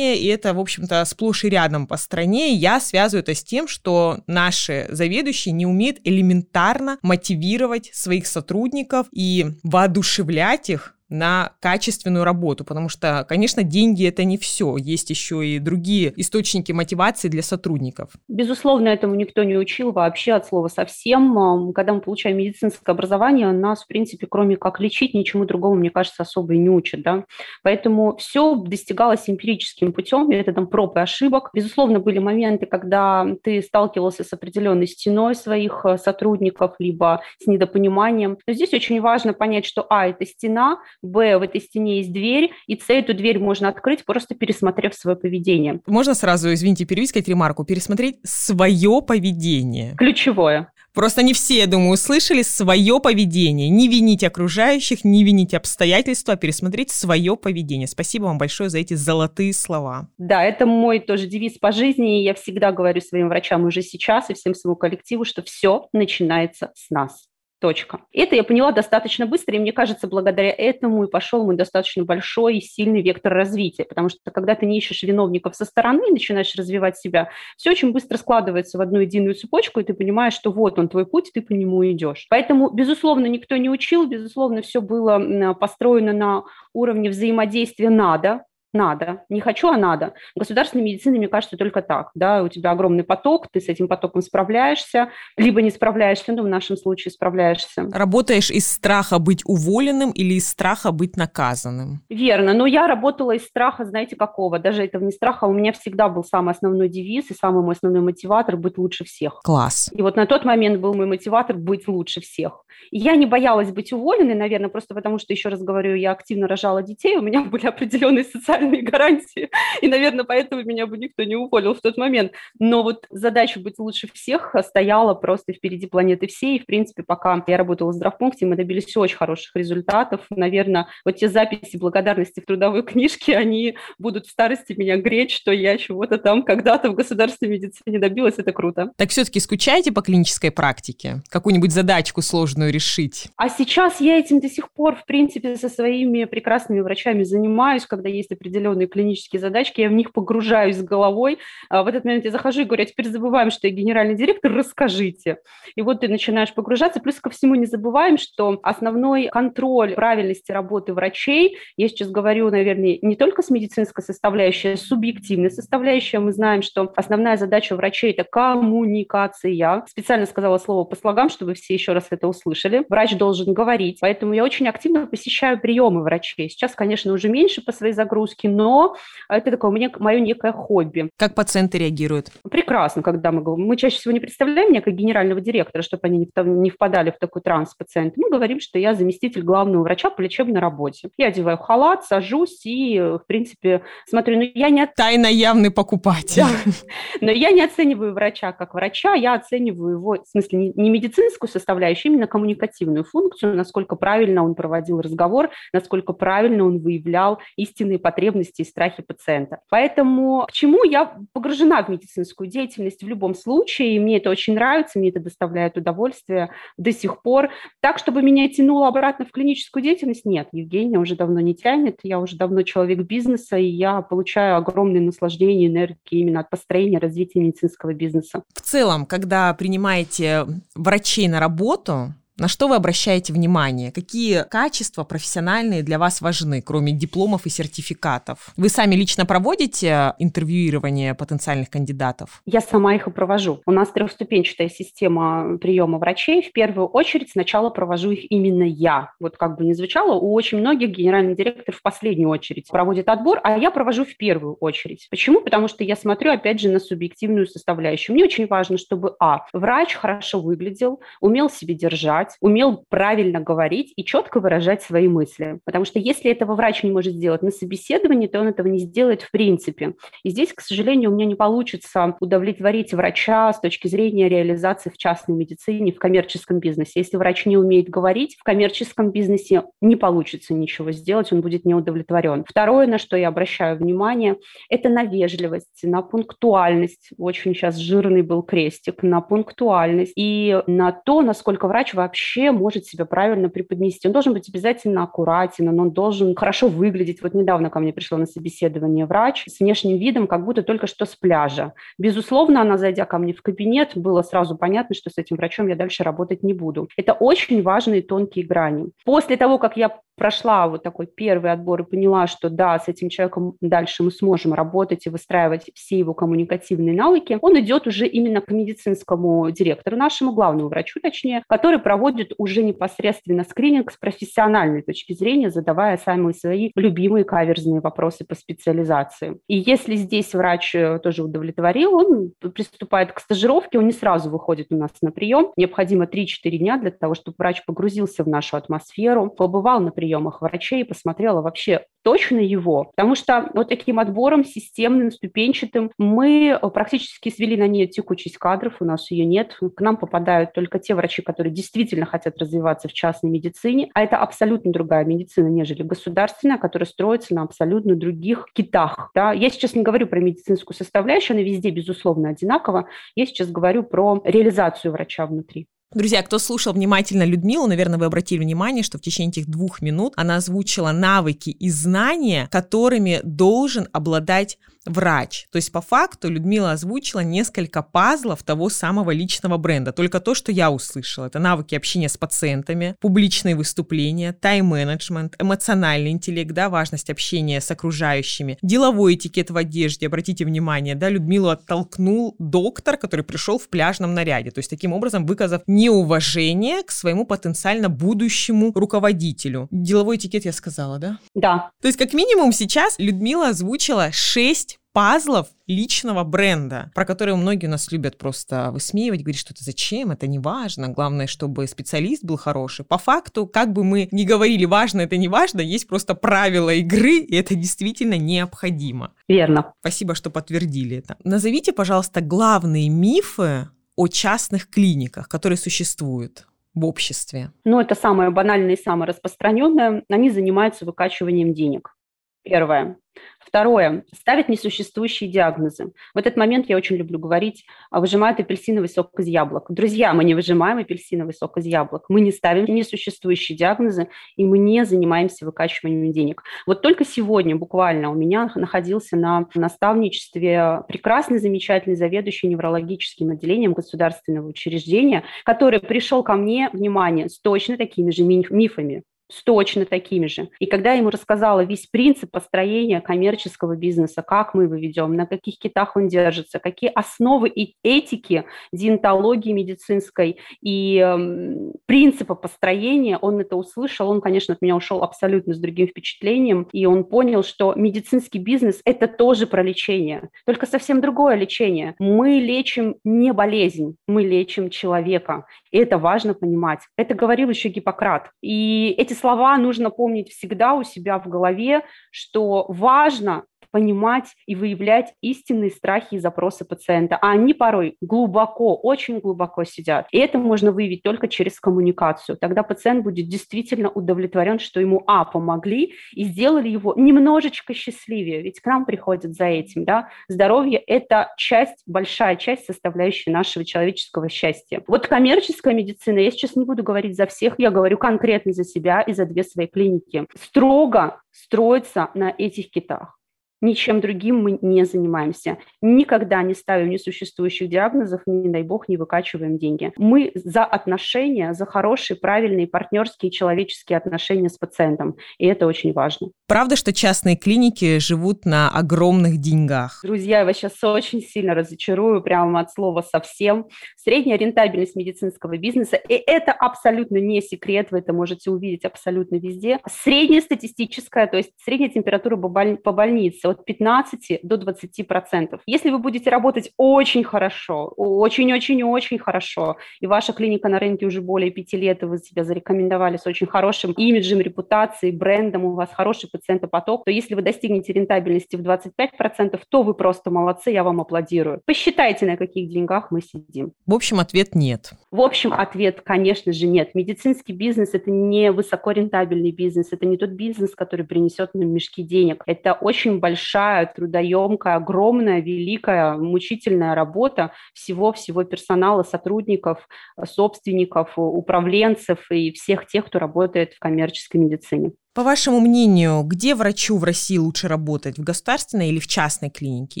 и 0.16 0.26
это, 0.26 0.54
в 0.54 0.60
общем-то, 0.60 1.04
сплошь 1.04 1.44
и 1.44 1.48
рядом 1.48 1.86
по 1.86 1.96
стране. 1.96 2.54
Я 2.54 2.80
связываю 2.80 3.22
это 3.22 3.34
с 3.34 3.42
тем, 3.42 3.68
что 3.68 4.20
наши 4.26 4.86
заведующие 4.90 5.52
не 5.52 5.66
умеют 5.66 5.98
элементарно 6.04 6.98
мотивировать 7.02 7.90
своих 7.92 8.26
сотрудников 8.26 9.06
и 9.12 9.46
воодушевлять 9.62 10.70
их 10.70 10.96
на 11.10 11.52
качественную 11.60 12.24
работу, 12.24 12.64
потому 12.64 12.88
что, 12.88 13.26
конечно, 13.28 13.62
деньги 13.62 14.06
это 14.06 14.24
не 14.24 14.38
все, 14.38 14.76
есть 14.76 15.10
еще 15.10 15.46
и 15.46 15.58
другие 15.58 16.12
источники 16.16 16.72
мотивации 16.72 17.28
для 17.28 17.42
сотрудников. 17.42 18.12
Безусловно, 18.28 18.88
этому 18.88 19.14
никто 19.16 19.42
не 19.42 19.56
учил 19.56 19.92
вообще 19.92 20.32
от 20.32 20.46
слова 20.46 20.68
совсем. 20.68 21.72
Когда 21.74 21.92
мы 21.92 22.00
получаем 22.00 22.38
медицинское 22.38 22.92
образование, 22.92 23.50
нас, 23.50 23.82
в 23.82 23.86
принципе, 23.86 24.26
кроме 24.28 24.56
как 24.56 24.80
лечить, 24.80 25.14
ничему 25.14 25.44
другому, 25.44 25.74
мне 25.74 25.90
кажется, 25.90 26.22
особо 26.22 26.54
и 26.54 26.58
не 26.58 26.70
учат. 26.70 27.02
Да? 27.02 27.24
Поэтому 27.62 28.16
все 28.16 28.54
достигалось 28.54 29.28
эмпирическим 29.28 29.92
путем, 29.92 30.28
методом 30.28 30.66
проб 30.68 30.96
и 30.96 31.00
ошибок. 31.00 31.50
Безусловно, 31.52 31.98
были 31.98 32.18
моменты, 32.18 32.66
когда 32.66 33.26
ты 33.42 33.62
сталкивался 33.62 34.24
с 34.24 34.32
определенной 34.32 34.86
стеной 34.86 35.34
своих 35.34 35.84
э, 35.84 35.98
сотрудников, 35.98 36.74
либо 36.78 37.22
с 37.38 37.46
недопониманием. 37.46 38.38
Но 38.46 38.52
здесь 38.52 38.72
очень 38.72 39.00
важно 39.00 39.32
понять, 39.32 39.66
что 39.66 39.86
А– 39.90 40.06
это 40.08 40.24
стена, 40.24 40.78
Б, 41.02 41.38
в 41.38 41.42
этой 41.42 41.60
стене 41.60 41.98
есть 41.98 42.12
дверь, 42.12 42.50
и 42.66 42.76
С, 42.76 42.84
эту 42.88 43.14
дверь 43.14 43.38
можно 43.38 43.68
открыть, 43.68 44.04
просто 44.04 44.34
пересмотрев 44.34 44.94
свое 44.94 45.16
поведение. 45.16 45.80
Можно 45.86 46.14
сразу, 46.14 46.52
извините, 46.52 46.84
перевискать 46.84 47.28
ремарку, 47.28 47.64
пересмотреть 47.64 48.18
свое 48.24 49.02
поведение. 49.02 49.94
Ключевое. 49.96 50.72
Просто 50.92 51.22
не 51.22 51.34
все, 51.34 51.58
я 51.58 51.66
думаю, 51.66 51.92
услышали 51.92 52.42
свое 52.42 52.98
поведение. 53.00 53.68
Не 53.68 53.88
винить 53.88 54.24
окружающих, 54.24 55.04
не 55.04 55.22
винить 55.22 55.54
обстоятельства, 55.54 56.34
а 56.34 56.36
пересмотреть 56.36 56.90
свое 56.90 57.36
поведение. 57.36 57.86
Спасибо 57.86 58.24
вам 58.24 58.38
большое 58.38 58.70
за 58.70 58.78
эти 58.78 58.94
золотые 58.94 59.52
слова. 59.52 60.08
Да, 60.18 60.42
это 60.42 60.66
мой 60.66 60.98
тоже 60.98 61.26
девиз 61.26 61.58
по 61.58 61.70
жизни. 61.70 62.20
И 62.20 62.24
я 62.24 62.34
всегда 62.34 62.72
говорю 62.72 63.00
своим 63.00 63.28
врачам 63.28 63.64
уже 63.64 63.82
сейчас 63.82 64.30
и 64.30 64.34
всем 64.34 64.54
своему 64.54 64.76
коллективу, 64.76 65.24
что 65.24 65.42
все 65.42 65.88
начинается 65.92 66.72
с 66.74 66.90
нас. 66.90 67.29
Точка. 67.60 68.00
Это 68.10 68.36
я 68.36 68.42
поняла 68.42 68.72
достаточно 68.72 69.26
быстро, 69.26 69.54
и 69.54 69.58
мне 69.58 69.72
кажется, 69.72 70.08
благодаря 70.08 70.48
этому 70.50 71.04
и 71.04 71.10
пошел 71.10 71.44
мой 71.44 71.56
достаточно 71.56 72.04
большой 72.04 72.56
и 72.56 72.60
сильный 72.62 73.02
вектор 73.02 73.34
развития, 73.34 73.84
потому 73.84 74.08
что 74.08 74.30
когда 74.30 74.54
ты 74.54 74.64
не 74.64 74.78
ищешь 74.78 75.02
виновников 75.02 75.54
со 75.54 75.66
стороны 75.66 76.08
и 76.08 76.12
начинаешь 76.12 76.54
развивать 76.54 76.96
себя, 76.96 77.28
все 77.58 77.72
очень 77.72 77.92
быстро 77.92 78.16
складывается 78.16 78.78
в 78.78 78.80
одну 78.80 79.00
единую 79.00 79.34
цепочку, 79.34 79.78
и 79.78 79.84
ты 79.84 79.92
понимаешь, 79.92 80.32
что 80.32 80.52
вот 80.52 80.78
он 80.78 80.88
твой 80.88 81.04
путь, 81.04 81.32
ты 81.34 81.42
по 81.42 81.52
нему 81.52 81.84
идешь. 81.90 82.26
Поэтому, 82.30 82.70
безусловно, 82.70 83.26
никто 83.26 83.58
не 83.58 83.68
учил, 83.68 84.06
безусловно, 84.06 84.62
все 84.62 84.80
было 84.80 85.52
построено 85.52 86.14
на 86.14 86.44
уровне 86.72 87.10
взаимодействия 87.10 87.90
«надо», 87.90 88.44
надо. 88.72 89.22
Не 89.28 89.40
хочу, 89.40 89.68
а 89.68 89.76
надо. 89.76 90.14
В 90.34 90.40
государственной 90.40 90.82
медицине, 90.82 91.18
мне 91.18 91.28
кажется, 91.28 91.56
только 91.56 91.82
так. 91.82 92.10
Да? 92.14 92.42
У 92.42 92.48
тебя 92.48 92.70
огромный 92.70 93.04
поток, 93.04 93.48
ты 93.52 93.60
с 93.60 93.68
этим 93.68 93.88
потоком 93.88 94.22
справляешься, 94.22 95.10
либо 95.36 95.62
не 95.62 95.70
справляешься, 95.70 96.32
но 96.32 96.42
в 96.42 96.48
нашем 96.48 96.76
случае 96.76 97.12
справляешься. 97.12 97.88
Работаешь 97.92 98.50
из 98.50 98.66
страха 98.66 99.18
быть 99.18 99.42
уволенным 99.44 100.10
или 100.10 100.34
из 100.34 100.48
страха 100.48 100.92
быть 100.92 101.16
наказанным? 101.16 102.02
Верно. 102.08 102.52
Но 102.54 102.66
я 102.66 102.86
работала 102.86 103.32
из 103.32 103.44
страха, 103.44 103.84
знаете, 103.84 104.16
какого? 104.16 104.58
Даже 104.58 104.84
этого 104.84 105.04
не 105.04 105.12
страха, 105.12 105.44
у 105.44 105.52
меня 105.52 105.72
всегда 105.72 106.08
был 106.08 106.24
самый 106.24 106.52
основной 106.52 106.88
девиз 106.88 107.30
и 107.30 107.34
самый 107.34 107.62
мой 107.62 107.74
основной 107.74 108.02
мотиватор– 108.02 108.56
быть 108.60 108.78
лучше 108.78 109.04
всех. 109.04 109.40
Класс. 109.42 109.90
И 109.92 110.02
вот 110.02 110.16
на 110.16 110.26
тот 110.26 110.44
момент 110.44 110.80
был 110.80 110.94
мой 110.94 111.06
мотиватор– 111.06 111.56
быть 111.58 111.88
лучше 111.88 112.20
всех. 112.20 112.64
И 112.90 112.98
я 112.98 113.16
не 113.16 113.26
боялась 113.26 113.70
быть 113.70 113.92
уволенной, 113.92 114.34
наверное, 114.34 114.68
просто 114.68 114.94
потому 114.94 115.18
что, 115.18 115.32
еще 115.32 115.48
раз 115.48 115.62
говорю, 115.62 115.94
я 115.94 116.12
активно 116.12 116.48
рожала 116.48 116.82
детей, 116.82 117.16
у 117.16 117.22
меня 117.22 117.42
были 117.50 117.66
определенные 117.66 118.24
социальные 118.24 118.59
социальные 118.60 118.82
гарантии, 118.90 119.48
и, 119.80 119.88
наверное, 119.88 120.24
поэтому 120.24 120.62
меня 120.62 120.86
бы 120.86 120.98
никто 120.98 121.22
не 121.22 121.36
уволил 121.36 121.74
в 121.74 121.80
тот 121.80 121.96
момент. 121.96 122.32
Но 122.58 122.82
вот 122.82 123.06
задача 123.10 123.60
быть 123.60 123.78
лучше 123.78 124.08
всех 124.12 124.54
стояла 124.66 125.14
просто 125.14 125.52
впереди 125.52 125.86
планеты 125.86 126.26
всей, 126.26 126.56
и, 126.56 126.62
в 126.62 126.66
принципе, 126.66 127.02
пока 127.02 127.42
я 127.46 127.56
работала 127.56 127.90
в 127.90 127.94
здравпункте, 127.94 128.46
мы 128.46 128.56
добились 128.56 128.96
очень 128.96 129.16
хороших 129.16 129.54
результатов. 129.56 130.20
Наверное, 130.30 130.88
вот 131.04 131.16
те 131.16 131.28
записи 131.28 131.76
благодарности 131.76 132.40
в 132.40 132.46
трудовой 132.46 132.82
книжке, 132.82 133.36
они 133.36 133.76
будут 133.98 134.26
в 134.26 134.30
старости 134.30 134.74
меня 134.76 134.96
греть, 134.96 135.30
что 135.30 135.52
я 135.52 135.78
чего-то 135.78 136.18
там 136.18 136.42
когда-то 136.42 136.90
в 136.90 136.94
государственной 136.94 137.52
медицине 137.52 137.98
добилась, 137.98 138.34
это 138.38 138.52
круто. 138.52 138.92
Так 138.96 139.10
все-таки 139.10 139.40
скучаете 139.40 139.92
по 139.92 140.02
клинической 140.02 140.50
практике? 140.50 141.22
Какую-нибудь 141.28 141.72
задачку 141.72 142.22
сложную 142.22 142.72
решить? 142.72 143.28
А 143.36 143.48
сейчас 143.48 144.00
я 144.00 144.18
этим 144.18 144.40
до 144.40 144.48
сих 144.48 144.70
пор, 144.72 144.96
в 144.96 145.04
принципе, 145.04 145.56
со 145.56 145.68
своими 145.68 146.24
прекрасными 146.24 146.80
врачами 146.80 147.22
занимаюсь, 147.22 147.86
когда 147.86 148.08
есть 148.08 148.32
определенные 148.32 148.49
определенные 148.50 148.88
клинические 148.88 149.40
задачки, 149.40 149.80
я 149.80 149.88
в 149.88 149.92
них 149.92 150.12
погружаюсь 150.12 150.82
головой. 150.82 151.38
А 151.68 151.82
в 151.82 151.86
этот 151.86 152.04
момент 152.04 152.24
я 152.24 152.30
захожу 152.30 152.62
и 152.62 152.64
говорю, 152.64 152.82
а 152.82 152.86
теперь 152.86 153.08
забываем, 153.08 153.50
что 153.50 153.68
я 153.68 153.72
генеральный 153.72 154.16
директор, 154.16 154.52
расскажите. 154.52 155.38
И 155.76 155.82
вот 155.82 156.00
ты 156.00 156.08
начинаешь 156.08 156.52
погружаться. 156.52 157.00
Плюс 157.00 157.20
ко 157.20 157.30
всему 157.30 157.54
не 157.54 157.66
забываем, 157.66 158.18
что 158.18 158.58
основной 158.62 159.28
контроль 159.28 159.94
правильности 159.94 160.50
работы 160.52 160.92
врачей, 160.92 161.56
я 161.76 161.88
сейчас 161.88 162.10
говорю, 162.10 162.50
наверное, 162.50 162.98
не 163.00 163.16
только 163.16 163.42
с 163.42 163.50
медицинской 163.50 164.02
составляющей, 164.02 164.72
а 164.72 164.76
с 164.76 164.82
субъективной 164.82 165.50
составляющей. 165.50 166.18
Мы 166.18 166.32
знаем, 166.32 166.62
что 166.62 166.92
основная 166.96 167.36
задача 167.36 167.76
врачей– 167.76 168.12
это 168.12 168.24
коммуникация. 168.24 169.84
Специально 169.86 170.26
сказала 170.26 170.58
слово 170.58 170.84
по 170.84 170.96
слогам, 170.96 171.28
чтобы 171.28 171.54
все 171.54 171.74
еще 171.74 171.92
раз 171.92 172.08
это 172.10 172.26
услышали. 172.26 172.84
Врач 172.88 173.16
должен 173.16 173.54
говорить. 173.54 173.98
Поэтому 174.00 174.32
я 174.32 174.44
очень 174.44 174.66
активно 174.68 175.06
посещаю 175.06 175.60
приемы 175.60 176.02
врачей. 176.02 176.48
Сейчас, 176.50 176.74
конечно, 176.74 177.12
уже 177.12 177.28
меньше 177.28 177.62
по 177.62 177.72
своей 177.72 177.92
загрузке, 177.92 178.39
кино. 178.40 178.96
Это 179.28 179.50
такое 179.50 179.70
мне, 179.70 179.90
мое 179.98 180.20
некое 180.20 180.52
хобби. 180.52 181.10
Как 181.16 181.34
пациенты 181.34 181.78
реагируют? 181.78 182.30
Прекрасно, 182.50 183.02
когда 183.02 183.32
мы 183.32 183.42
говорим. 183.42 183.66
Мы 183.66 183.76
чаще 183.76 183.96
всего 183.96 184.12
не 184.12 184.20
представляем 184.20 184.70
меня 184.70 184.80
как 184.80 184.94
генерального 184.94 185.40
директора, 185.40 185.82
чтобы 185.82 186.02
они 186.04 186.18
не, 186.18 186.28
не 186.44 186.70
впадали 186.70 187.10
в 187.10 187.18
такой 187.18 187.42
транс 187.42 187.74
пациента. 187.74 188.14
Мы 188.16 188.30
говорим, 188.30 188.60
что 188.60 188.78
я 188.78 188.94
заместитель 188.94 189.42
главного 189.42 189.82
врача 189.82 190.10
по 190.10 190.20
лечебной 190.20 190.60
работе. 190.60 191.10
Я 191.16 191.28
одеваю 191.28 191.58
халат, 191.58 192.04
сажусь 192.04 192.64
и, 192.64 192.98
в 192.98 193.22
принципе, 193.26 193.82
смотрю. 194.08 194.38
Но 194.38 194.44
я 194.54 194.70
не... 194.70 194.86
Тайно 194.86 195.26
явный 195.26 195.70
покупатель. 195.70 196.42
Да. 196.42 196.72
Но 197.20 197.30
я 197.30 197.50
не 197.50 197.62
оцениваю 197.62 198.14
врача 198.14 198.52
как 198.52 198.74
врача, 198.74 199.14
я 199.14 199.34
оцениваю 199.34 199.96
его, 199.96 200.16
в 200.22 200.28
смысле, 200.28 200.72
не 200.74 200.90
медицинскую 200.90 201.48
составляющую, 201.48 202.12
именно 202.12 202.26
коммуникативную 202.26 203.04
функцию, 203.04 203.56
насколько 203.56 203.96
правильно 203.96 204.44
он 204.44 204.54
проводил 204.54 205.00
разговор, 205.00 205.50
насколько 205.72 206.12
правильно 206.12 206.64
он 206.64 206.78
выявлял 206.78 207.38
истинные 207.56 207.98
потребности 207.98 208.29
потребности 208.30 208.62
и 208.62 208.64
страхи 208.64 209.02
пациента. 209.02 209.58
Поэтому 209.68 210.44
к 210.48 210.52
чему 210.52 210.84
я 210.84 211.16
погружена 211.32 211.82
в 211.82 211.88
медицинскую 211.88 212.48
деятельность 212.48 213.02
в 213.02 213.08
любом 213.08 213.34
случае, 213.34 213.96
и 213.96 213.98
мне 213.98 214.18
это 214.18 214.30
очень 214.30 214.54
нравится, 214.54 214.98
мне 214.98 215.10
это 215.10 215.20
доставляет 215.20 215.76
удовольствие 215.76 216.50
до 216.76 216.92
сих 216.92 217.22
пор. 217.22 217.50
Так, 217.80 217.98
чтобы 217.98 218.22
меня 218.22 218.48
тянуло 218.48 218.88
обратно 218.88 219.24
в 219.24 219.32
клиническую 219.32 219.82
деятельность, 219.82 220.24
нет, 220.24 220.48
Евгения 220.52 220.98
уже 220.98 221.16
давно 221.16 221.40
не 221.40 221.54
тянет, 221.54 222.00
я 222.02 222.18
уже 222.20 222.36
давно 222.36 222.62
человек 222.62 223.00
бизнеса, 223.00 223.56
и 223.56 223.66
я 223.66 224.02
получаю 224.02 224.56
огромное 224.56 225.00
наслаждение, 225.00 225.68
энергии 225.68 225.96
именно 226.10 226.40
от 226.40 226.50
построения, 226.50 226.98
развития 226.98 227.40
медицинского 227.40 227.94
бизнеса. 227.94 228.42
В 228.54 228.60
целом, 228.60 229.06
когда 229.06 229.52
принимаете 229.54 230.46
врачей 230.74 231.28
на 231.28 231.40
работу, 231.40 232.14
на 232.40 232.48
что 232.48 232.68
вы 232.68 232.76
обращаете 232.76 233.34
внимание? 233.34 233.92
Какие 233.92 234.44
качества 234.48 235.04
профессиональные 235.04 235.82
для 235.82 235.98
вас 235.98 236.22
важны, 236.22 236.62
кроме 236.62 236.92
дипломов 236.92 237.44
и 237.44 237.50
сертификатов? 237.50 238.52
Вы 238.56 238.70
сами 238.70 238.94
лично 238.94 239.26
проводите 239.26 240.14
интервьюирование 240.18 241.14
потенциальных 241.14 241.68
кандидатов? 241.68 242.40
Я 242.46 242.62
сама 242.62 242.94
их 242.94 243.06
и 243.06 243.10
провожу. 243.10 243.60
У 243.66 243.72
нас 243.72 243.90
трехступенчатая 243.90 244.70
система 244.70 245.58
приема 245.58 245.98
врачей. 245.98 246.40
В 246.40 246.52
первую 246.52 246.86
очередь 246.86 247.32
сначала 247.32 247.68
провожу 247.68 248.12
их 248.12 248.32
именно 248.32 248.62
я. 248.62 249.12
Вот 249.20 249.36
как 249.36 249.58
бы 249.58 249.66
не 249.66 249.74
звучало, 249.74 250.14
у 250.14 250.32
очень 250.32 250.60
многих 250.60 250.96
генеральный 250.96 251.34
директор 251.34 251.74
в 251.74 251.82
последнюю 251.82 252.30
очередь 252.30 252.68
проводит 252.70 253.10
отбор, 253.10 253.40
а 253.44 253.58
я 253.58 253.70
провожу 253.70 254.06
в 254.06 254.16
первую 254.16 254.54
очередь. 254.54 255.08
Почему? 255.10 255.42
Потому 255.42 255.68
что 255.68 255.84
я 255.84 255.94
смотрю, 255.94 256.32
опять 256.32 256.58
же, 256.58 256.70
на 256.70 256.80
субъективную 256.80 257.46
составляющую. 257.46 258.14
Мне 258.14 258.24
очень 258.24 258.46
важно, 258.46 258.78
чтобы, 258.78 259.14
а, 259.20 259.44
врач 259.52 259.92
хорошо 259.92 260.40
выглядел, 260.40 261.00
умел 261.20 261.50
себе 261.50 261.74
держать, 261.74 262.29
выступать, 262.30 262.36
умел 262.40 262.84
правильно 262.88 263.40
говорить 263.40 263.92
и 263.96 264.04
четко 264.04 264.40
выражать 264.40 264.82
свои 264.82 265.08
мысли. 265.08 265.60
Потому 265.64 265.84
что 265.84 265.98
если 265.98 266.30
этого 266.30 266.54
врач 266.54 266.82
не 266.82 266.90
может 266.90 267.14
сделать 267.14 267.42
на 267.42 267.50
собеседовании, 267.50 268.26
то 268.26 268.40
он 268.40 268.48
этого 268.48 268.68
не 268.68 268.78
сделает 268.78 269.22
в 269.22 269.30
принципе. 269.30 269.94
И 270.22 270.30
здесь, 270.30 270.52
к 270.52 270.60
сожалению, 270.60 271.10
у 271.10 271.14
меня 271.14 271.26
не 271.26 271.34
получится 271.34 272.16
удовлетворить 272.20 272.92
врача 272.92 273.52
с 273.52 273.60
точки 273.60 273.88
зрения 273.88 274.28
реализации 274.28 274.90
в 274.90 274.96
частной 274.96 275.36
медицине, 275.36 275.92
в 275.92 275.98
коммерческом 275.98 276.60
бизнесе. 276.60 277.00
Если 277.00 277.16
врач 277.16 277.46
не 277.46 277.56
умеет 277.56 277.88
говорить, 277.88 278.36
в 278.38 278.42
коммерческом 278.42 279.10
бизнесе 279.10 279.64
не 279.80 279.96
получится 279.96 280.54
ничего 280.54 280.92
сделать, 280.92 281.32
он 281.32 281.40
будет 281.40 281.64
неудовлетворен. 281.64 282.44
Второе, 282.46 282.86
на 282.86 282.98
что 282.98 283.16
я 283.16 283.28
обращаю 283.28 283.76
внимание, 283.76 284.36
это 284.68 284.88
на 284.88 285.04
вежливость, 285.04 285.80
на 285.82 286.02
пунктуальность. 286.02 287.10
Очень 287.18 287.54
сейчас 287.54 287.76
жирный 287.76 288.22
был 288.22 288.42
крестик, 288.42 289.02
на 289.02 289.20
пунктуальность 289.20 290.12
и 290.16 290.62
на 290.66 290.92
то, 290.92 291.22
насколько 291.22 291.66
врач 291.68 291.94
вообще 291.94 292.19
может 292.52 292.86
себя 292.86 293.04
правильно 293.04 293.48
преподнести. 293.48 294.08
Он 294.08 294.12
должен 294.12 294.32
быть 294.32 294.48
обязательно 294.48 295.02
аккуратен, 295.02 295.68
он 295.68 295.90
должен 295.90 296.34
хорошо 296.34 296.68
выглядеть. 296.68 297.22
Вот 297.22 297.34
недавно 297.34 297.70
ко 297.70 297.80
мне 297.80 297.92
пришла 297.92 298.18
на 298.18 298.26
собеседование 298.26 299.06
врач 299.06 299.44
с 299.46 299.60
внешним 299.60 299.98
видом, 299.98 300.26
как 300.26 300.44
будто 300.44 300.62
только 300.62 300.86
что 300.86 301.04
с 301.04 301.16
пляжа. 301.16 301.72
Безусловно, 301.98 302.60
она, 302.62 302.78
зайдя 302.78 303.04
ко 303.04 303.18
мне 303.18 303.32
в 303.32 303.42
кабинет, 303.42 303.92
было 303.94 304.22
сразу 304.22 304.56
понятно, 304.56 304.94
что 304.94 305.10
с 305.10 305.18
этим 305.18 305.36
врачом 305.36 305.68
я 305.68 305.76
дальше 305.76 306.02
работать 306.02 306.42
не 306.42 306.52
буду. 306.52 306.88
Это 306.96 307.12
очень 307.12 307.62
важные 307.62 308.02
тонкие 308.02 308.44
грани. 308.44 308.90
После 309.04 309.36
того, 309.36 309.58
как 309.58 309.76
я 309.76 310.00
прошла 310.20 310.68
вот 310.68 310.82
такой 310.82 311.06
первый 311.06 311.50
отбор 311.50 311.80
и 311.80 311.84
поняла, 311.84 312.26
что 312.26 312.50
да, 312.50 312.78
с 312.78 312.88
этим 312.88 313.08
человеком 313.08 313.54
дальше 313.62 314.02
мы 314.02 314.10
сможем 314.10 314.52
работать 314.52 315.06
и 315.06 315.10
выстраивать 315.10 315.70
все 315.74 315.98
его 315.98 316.12
коммуникативные 316.12 316.94
навыки, 316.94 317.38
он 317.40 317.58
идет 317.58 317.86
уже 317.86 318.06
именно 318.06 318.42
к 318.42 318.50
медицинскому 318.50 319.50
директору, 319.50 319.96
нашему 319.96 320.34
главному 320.34 320.68
врачу, 320.68 321.00
точнее, 321.00 321.42
который 321.48 321.78
проводит 321.78 322.34
уже 322.36 322.62
непосредственно 322.62 323.44
скрининг 323.44 323.90
с 323.90 323.96
профессиональной 323.96 324.82
точки 324.82 325.14
зрения, 325.14 325.48
задавая 325.48 325.96
самые 325.96 326.34
свои 326.34 326.70
любимые 326.74 327.24
каверзные 327.24 327.80
вопросы 327.80 328.26
по 328.26 328.34
специализации. 328.34 329.40
И 329.48 329.56
если 329.56 329.96
здесь 329.96 330.34
врач 330.34 330.74
э, 330.74 330.98
тоже 330.98 331.22
удовлетворил, 331.22 331.94
он 331.94 332.32
приступает 332.40 333.12
к 333.12 333.20
стажировке, 333.20 333.78
он 333.78 333.86
не 333.86 333.92
сразу 333.92 334.28
выходит 334.28 334.66
у 334.68 334.76
нас 334.76 334.90
на 335.00 335.12
прием. 335.12 335.52
Необходимо 335.56 336.04
3-4 336.04 336.26
дня 336.58 336.76
для 336.76 336.90
того, 336.90 337.14
чтобы 337.14 337.36
врач 337.38 337.64
погрузился 337.64 338.22
в 338.22 338.28
нашу 338.28 338.58
атмосферу, 338.58 339.30
побывал 339.30 339.80
на 339.80 339.90
приеме 339.90 340.09
приемах 340.10 340.42
врачей, 340.42 340.84
посмотрела 340.84 341.40
вообще 341.40 341.84
точно 342.02 342.38
его, 342.38 342.90
потому 342.96 343.14
что 343.14 343.50
вот 343.54 343.68
таким 343.68 344.00
отбором 344.00 344.44
системным, 344.44 345.12
ступенчатым 345.12 345.92
мы 345.98 346.58
практически 346.74 347.28
свели 347.28 347.56
на 347.56 347.68
нее 347.68 347.86
текучесть 347.86 348.38
кадров, 348.38 348.76
у 348.80 348.84
нас 348.84 349.10
ее 349.10 349.24
нет. 349.24 349.56
К 349.76 349.80
нам 349.80 349.96
попадают 349.96 350.52
только 350.52 350.78
те 350.78 350.94
врачи, 350.94 351.22
которые 351.22 351.52
действительно 351.52 352.06
хотят 352.06 352.38
развиваться 352.38 352.88
в 352.88 352.92
частной 352.92 353.30
медицине, 353.30 353.90
а 353.94 354.02
это 354.02 354.16
абсолютно 354.16 354.72
другая 354.72 355.04
медицина, 355.04 355.48
нежели 355.48 355.82
государственная, 355.82 356.58
которая 356.58 356.86
строится 356.86 357.34
на 357.34 357.42
абсолютно 357.42 357.94
других 357.94 358.46
китах. 358.52 359.10
Да? 359.14 359.32
Я 359.32 359.50
сейчас 359.50 359.74
не 359.74 359.82
говорю 359.82 360.06
про 360.06 360.20
медицинскую 360.20 360.74
составляющую, 360.76 361.36
она 361.36 361.44
везде, 361.44 361.70
безусловно, 361.70 362.30
одинакова. 362.30 362.88
Я 363.14 363.26
сейчас 363.26 363.50
говорю 363.50 363.84
про 363.84 364.20
реализацию 364.24 364.90
врача 364.92 365.26
внутри. 365.26 365.68
Друзья, 365.92 366.22
кто 366.22 366.38
слушал 366.38 366.72
внимательно 366.72 367.24
Людмилу, 367.24 367.66
наверное, 367.66 367.98
вы 367.98 368.04
обратили 368.04 368.38
внимание, 368.38 368.84
что 368.84 368.96
в 368.96 369.00
течение 369.00 369.30
этих 369.30 369.48
двух 369.48 369.82
минут 369.82 370.12
она 370.16 370.36
озвучила 370.36 370.92
навыки 370.92 371.50
и 371.50 371.68
знания, 371.68 372.48
которыми 372.52 373.20
должен 373.24 373.88
обладать 373.92 374.56
врач. 374.86 375.46
То 375.52 375.56
есть 375.56 375.72
по 375.72 375.80
факту 375.80 376.28
Людмила 376.28 376.72
озвучила 376.72 377.20
несколько 377.20 377.82
пазлов 377.82 378.42
того 378.42 378.68
самого 378.70 379.10
личного 379.10 379.56
бренда. 379.56 379.92
Только 379.92 380.20
то, 380.20 380.34
что 380.34 380.52
я 380.52 380.70
услышала. 380.70 381.26
Это 381.26 381.38
навыки 381.38 381.74
общения 381.74 382.08
с 382.08 382.16
пациентами, 382.16 382.96
публичные 383.00 383.54
выступления, 383.54 384.32
тайм-менеджмент, 384.32 385.36
эмоциональный 385.38 386.10
интеллект, 386.10 386.52
да, 386.52 386.68
важность 386.68 387.10
общения 387.10 387.60
с 387.60 387.70
окружающими, 387.70 388.58
деловой 388.62 389.14
этикет 389.14 389.50
в 389.50 389.56
одежде. 389.56 390.06
Обратите 390.06 390.44
внимание, 390.44 390.94
да, 390.94 391.08
Людмилу 391.08 391.48
оттолкнул 391.48 392.34
доктор, 392.38 392.96
который 392.96 393.24
пришел 393.24 393.58
в 393.58 393.68
пляжном 393.68 394.14
наряде. 394.14 394.50
То 394.50 394.58
есть 394.58 394.70
таким 394.70 394.92
образом 394.92 395.26
выказав 395.26 395.62
неуважение 395.66 396.82
к 396.82 396.90
своему 396.90 397.26
потенциально 397.26 397.88
будущему 397.88 398.72
руководителю. 398.74 399.68
Деловой 399.70 400.16
этикет 400.16 400.44
я 400.44 400.52
сказала, 400.52 400.98
да? 400.98 401.18
Да. 401.34 401.70
То 401.80 401.88
есть 401.88 401.98
как 401.98 402.12
минимум 402.12 402.52
сейчас 402.52 402.94
Людмила 402.98 403.48
озвучила 403.48 404.10
шесть 404.12 404.79
пазлов 404.92 405.48
личного 405.66 406.24
бренда, 406.24 406.90
про 406.94 407.04
которые 407.04 407.36
многие 407.36 407.66
у 407.66 407.70
нас 407.70 407.92
любят 407.92 408.18
просто 408.18 408.70
высмеивать, 408.72 409.22
говорить, 409.22 409.40
что 409.40 409.52
это 409.52 409.62
зачем, 409.62 410.10
это 410.10 410.26
не 410.26 410.38
важно, 410.38 410.88
главное, 410.88 411.26
чтобы 411.26 411.66
специалист 411.66 412.24
был 412.24 412.36
хороший. 412.36 412.84
По 412.84 412.98
факту, 412.98 413.46
как 413.46 413.72
бы 413.72 413.84
мы 413.84 414.08
ни 414.10 414.24
говорили, 414.24 414.64
важно 414.64 415.02
это 415.02 415.16
не 415.16 415.28
важно, 415.28 415.60
есть 415.60 415.86
просто 415.86 416.14
правила 416.14 416.70
игры, 416.70 417.18
и 417.18 417.36
это 417.36 417.54
действительно 417.54 418.18
необходимо. 418.18 419.12
Верно. 419.28 419.72
Спасибо, 419.80 420.14
что 420.14 420.30
подтвердили 420.30 420.98
это. 420.98 421.16
Назовите, 421.24 421.72
пожалуйста, 421.72 422.20
главные 422.20 422.88
мифы 422.88 423.68
о 423.96 424.08
частных 424.08 424.68
клиниках, 424.70 425.28
которые 425.28 425.58
существуют 425.58 426.46
в 426.74 426.84
обществе? 426.84 427.52
Ну, 427.64 427.80
это 427.80 427.94
самое 427.94 428.30
банальное 428.30 428.74
и 428.74 428.82
самое 428.82 429.10
распространенное. 429.10 430.04
Они 430.08 430.30
занимаются 430.30 430.84
выкачиванием 430.84 431.54
денег. 431.54 431.96
Первое. 432.42 432.96
Второе. 433.38 434.04
Ставят 434.14 434.48
несуществующие 434.48 435.28
диагнозы. 435.28 435.92
В 436.14 436.18
этот 436.18 436.36
момент 436.36 436.68
я 436.68 436.76
очень 436.76 436.96
люблю 436.96 437.18
говорить, 437.18 437.66
а, 437.90 438.00
выжимают 438.00 438.38
апельсиновый 438.38 438.88
сок 438.88 439.18
из 439.18 439.26
яблок. 439.26 439.66
Друзья, 439.68 440.14
мы 440.14 440.24
не 440.24 440.34
выжимаем 440.34 440.78
апельсиновый 440.78 441.34
сок 441.34 441.58
из 441.58 441.66
яблок. 441.66 442.04
Мы 442.08 442.20
не 442.20 442.30
ставим 442.30 442.72
несуществующие 442.72 443.58
диагнозы, 443.58 444.08
и 444.36 444.44
мы 444.44 444.58
не 444.58 444.84
занимаемся 444.84 445.44
выкачиванием 445.44 446.12
денег. 446.12 446.42
Вот 446.66 446.80
только 446.80 447.04
сегодня 447.04 447.56
буквально 447.56 448.10
у 448.10 448.14
меня 448.14 448.50
находился 448.54 449.16
на 449.16 449.46
наставничестве 449.54 450.82
прекрасный, 450.88 451.38
замечательный 451.38 451.96
заведующий 451.96 452.46
неврологическим 452.46 453.30
отделением 453.30 453.72
государственного 453.72 454.46
учреждения, 454.46 455.24
который 455.44 455.80
пришел 455.80 456.22
ко 456.22 456.34
мне, 456.34 456.70
внимание, 456.72 457.28
с 457.28 457.40
точно 457.40 457.76
такими 457.76 458.10
же 458.12 458.22
мифами 458.22 459.02
с 459.30 459.42
точно 459.44 459.84
такими 459.84 460.26
же. 460.26 460.48
И 460.58 460.66
когда 460.66 460.92
я 460.92 460.98
ему 460.98 461.10
рассказала 461.10 461.64
весь 461.64 461.86
принцип 461.86 462.30
построения 462.30 463.00
коммерческого 463.00 463.76
бизнеса, 463.76 464.22
как 464.22 464.54
мы 464.54 464.64
его 464.64 464.74
ведем, 464.74 465.14
на 465.14 465.26
каких 465.26 465.58
китах 465.58 465.96
он 465.96 466.08
держится, 466.08 466.58
какие 466.58 466.90
основы 466.90 467.48
и 467.48 467.76
этики 467.82 468.44
диентологии 468.72 469.52
медицинской 469.52 470.38
и 470.62 470.98
э, 470.98 471.72
принципа 471.86 472.34
построения, 472.34 473.18
он 473.18 473.40
это 473.40 473.56
услышал, 473.56 474.10
он, 474.10 474.20
конечно, 474.20 474.54
от 474.54 474.62
меня 474.62 474.76
ушел 474.76 475.02
абсолютно 475.02 475.54
с 475.54 475.58
другим 475.58 475.88
впечатлением, 475.88 476.68
и 476.72 476.86
он 476.86 477.04
понял, 477.04 477.42
что 477.42 477.74
медицинский 477.74 478.38
бизнес– 478.38 478.80
это 478.84 479.06
тоже 479.06 479.46
про 479.46 479.62
лечение, 479.62 480.30
только 480.46 480.66
совсем 480.66 481.00
другое 481.00 481.36
лечение. 481.36 481.94
Мы 481.98 482.38
лечим 482.38 482.96
не 483.04 483.32
болезнь, 483.32 483.96
мы 484.06 484.22
лечим 484.22 484.70
человека, 484.70 485.46
и 485.70 485.78
это 485.78 485.98
важно 485.98 486.34
понимать. 486.34 486.80
Это 486.96 487.14
говорил 487.14 487.50
еще 487.50 487.68
Гиппократ. 487.68 488.30
И 488.42 488.94
эти 488.98 489.12
слова 489.20 489.56
нужно 489.58 489.90
помнить 489.90 490.30
всегда 490.30 490.74
у 490.74 490.82
себя 490.82 491.18
в 491.18 491.28
голове, 491.28 491.84
что 492.10 492.66
важно 492.68 493.44
понимать 493.70 494.34
и 494.46 494.54
выявлять 494.54 495.14
истинные 495.20 495.70
страхи 495.70 496.14
и 496.14 496.18
запросы 496.18 496.64
пациента. 496.64 497.16
А 497.16 497.30
они 497.30 497.54
порой 497.54 497.96
глубоко, 498.00 498.76
очень 498.76 499.20
глубоко 499.20 499.64
сидят. 499.64 500.06
И 500.10 500.18
это 500.18 500.38
можно 500.38 500.72
выявить 500.72 501.02
только 501.02 501.28
через 501.28 501.58
коммуникацию. 501.60 502.36
Тогда 502.36 502.62
пациент 502.62 503.04
будет 503.04 503.28
действительно 503.28 503.90
удовлетворен, 503.90 504.58
что 504.58 504.80
ему, 504.80 505.02
а, 505.06 505.24
помогли 505.24 505.94
и 506.12 506.24
сделали 506.24 506.68
его 506.68 506.94
немножечко 506.96 507.74
счастливее. 507.74 508.42
Ведь 508.42 508.60
к 508.60 508.66
нам 508.66 508.84
приходят 508.84 509.34
за 509.34 509.46
этим. 509.46 509.84
Да? 509.84 510.08
Здоровье– 510.28 510.78
это 510.86 511.32
часть, 511.36 511.82
большая 511.86 512.36
часть, 512.36 512.66
составляющая 512.66 513.30
нашего 513.30 513.64
человеческого 513.64 514.28
счастья. 514.28 514.82
Вот 514.86 515.06
коммерческая 515.06 515.74
медицина, 515.74 516.18
я 516.18 516.30
сейчас 516.30 516.56
не 516.56 516.64
буду 516.64 516.82
говорить 516.82 517.16
за 517.16 517.26
всех, 517.26 517.54
я 517.58 517.70
говорю 517.70 517.98
конкретно 517.98 518.52
за 518.52 518.64
себя 518.64 519.02
и 519.02 519.12
за 519.12 519.26
две 519.26 519.44
свои 519.44 519.66
клиники, 519.66 520.26
строго 520.38 521.20
строится 521.30 522.10
на 522.14 522.34
этих 522.36 522.70
китах. 522.70 523.19
Ничем 523.60 524.00
другим 524.00 524.42
мы 524.42 524.58
не 524.62 524.84
занимаемся. 524.84 525.58
Никогда 525.82 526.42
не 526.42 526.54
ставим 526.54 526.88
несуществующих 526.88 527.68
диагнозов, 527.68 528.22
не 528.26 528.48
дай 528.48 528.62
бог, 528.62 528.88
не 528.88 528.96
выкачиваем 528.96 529.58
деньги. 529.58 529.92
Мы 529.96 530.32
за 530.34 530.64
отношения, 530.64 531.52
за 531.52 531.66
хорошие, 531.66 532.16
правильные 532.16 532.66
партнерские 532.66 533.30
человеческие 533.30 533.98
отношения 533.98 534.48
с 534.48 534.56
пациентом. 534.56 535.16
И 535.38 535.46
это 535.46 535.66
очень 535.66 535.92
важно. 535.92 536.28
Правда, 536.46 536.76
что 536.76 536.92
частные 536.92 537.36
клиники 537.36 537.98
живут 537.98 538.46
на 538.46 538.70
огромных 538.70 539.38
деньгах? 539.38 540.00
Друзья, 540.02 540.40
я 540.40 540.44
вас 540.44 540.56
сейчас 540.56 540.82
очень 540.82 541.20
сильно 541.20 541.54
разочарую, 541.54 542.22
прямо 542.22 542.60
от 542.60 542.72
слова 542.72 543.02
совсем. 543.02 543.66
Средняя 543.96 544.38
рентабельность 544.38 544.96
медицинского 544.96 545.58
бизнеса, 545.58 545.96
и 545.96 546.14
это 546.14 546.52
абсолютно 546.52 547.18
не 547.18 547.42
секрет, 547.42 547.88
вы 547.90 547.98
это 547.98 548.12
можете 548.14 548.50
увидеть 548.50 548.84
абсолютно 548.84 549.36
везде. 549.36 549.80
Средняя 549.86 550.40
статистическая, 550.40 551.26
то 551.26 551.36
есть 551.36 551.50
средняя 551.62 551.90
температура 551.90 552.36
по 552.36 552.92
больнице 552.92 553.49
от 553.50 553.64
15 553.64 554.40
до 554.42 554.56
20 554.56 555.06
процентов. 555.06 555.60
Если 555.66 555.90
вы 555.90 555.98
будете 555.98 556.30
работать 556.30 556.72
очень 556.76 557.24
хорошо, 557.24 557.92
очень-очень-очень 557.96 559.18
хорошо, 559.18 559.76
и 560.00 560.06
ваша 560.06 560.32
клиника 560.32 560.68
на 560.68 560.78
рынке 560.78 561.06
уже 561.06 561.20
более 561.20 561.50
пяти 561.50 561.76
лет, 561.76 562.02
и 562.02 562.06
вы 562.06 562.18
себя 562.18 562.44
зарекомендовали 562.44 563.16
с 563.16 563.26
очень 563.26 563.46
хорошим 563.46 563.92
имиджем, 563.92 564.40
репутацией, 564.40 565.12
брендом, 565.12 565.64
у 565.64 565.74
вас 565.74 565.90
хороший 565.92 566.30
пациентопоток, 566.30 567.04
то 567.04 567.10
если 567.10 567.34
вы 567.34 567.42
достигнете 567.42 567.92
рентабельности 567.92 568.56
в 568.56 568.62
25 568.62 569.16
процентов, 569.16 569.60
то 569.68 569.82
вы 569.82 569.94
просто 569.94 570.30
молодцы, 570.30 570.70
я 570.70 570.84
вам 570.84 571.00
аплодирую. 571.00 571.60
Посчитайте, 571.64 572.26
на 572.26 572.36
каких 572.36 572.68
деньгах 572.68 573.10
мы 573.10 573.20
сидим. 573.20 573.72
В 573.86 573.94
общем, 573.94 574.20
ответ 574.20 574.54
нет. 574.54 574.92
В 575.10 575.20
общем, 575.20 575.52
ответ, 575.52 576.00
конечно 576.02 576.52
же, 576.52 576.66
нет. 576.66 576.94
Медицинский 576.94 577.52
бизнес– 577.52 577.90
это 577.94 578.10
не 578.10 578.52
высокорентабельный 578.52 579.50
бизнес, 579.50 579.92
это 579.92 580.06
не 580.06 580.16
тот 580.16 580.30
бизнес, 580.30 580.74
который 580.74 581.06
принесет 581.06 581.54
нам 581.54 581.68
мешки 581.68 582.02
денег. 582.02 582.42
Это 582.46 582.72
очень 582.72 583.18
большая, 583.40 583.86
трудоемкая, 583.86 584.76
огромная, 584.76 585.40
великая, 585.40 586.14
мучительная 586.16 586.94
работа 586.94 587.52
всего-всего 587.72 588.44
персонала, 588.44 589.02
сотрудников, 589.02 589.88
собственников, 590.24 591.12
управленцев 591.16 592.30
и 592.30 592.52
всех 592.52 592.86
тех, 592.86 593.06
кто 593.06 593.18
работает 593.18 593.72
в 593.72 593.78
коммерческой 593.78 594.38
медицине. 594.38 594.92
По 595.12 595.24
вашему 595.24 595.58
мнению, 595.58 596.22
где 596.22 596.54
врачу 596.54 596.96
в 596.96 597.02
России 597.02 597.36
лучше 597.36 597.66
работать? 597.66 598.16
В 598.16 598.22
государственной 598.22 598.90
или 598.90 599.00
в 599.00 599.08
частной 599.08 599.50
клинике? 599.50 600.00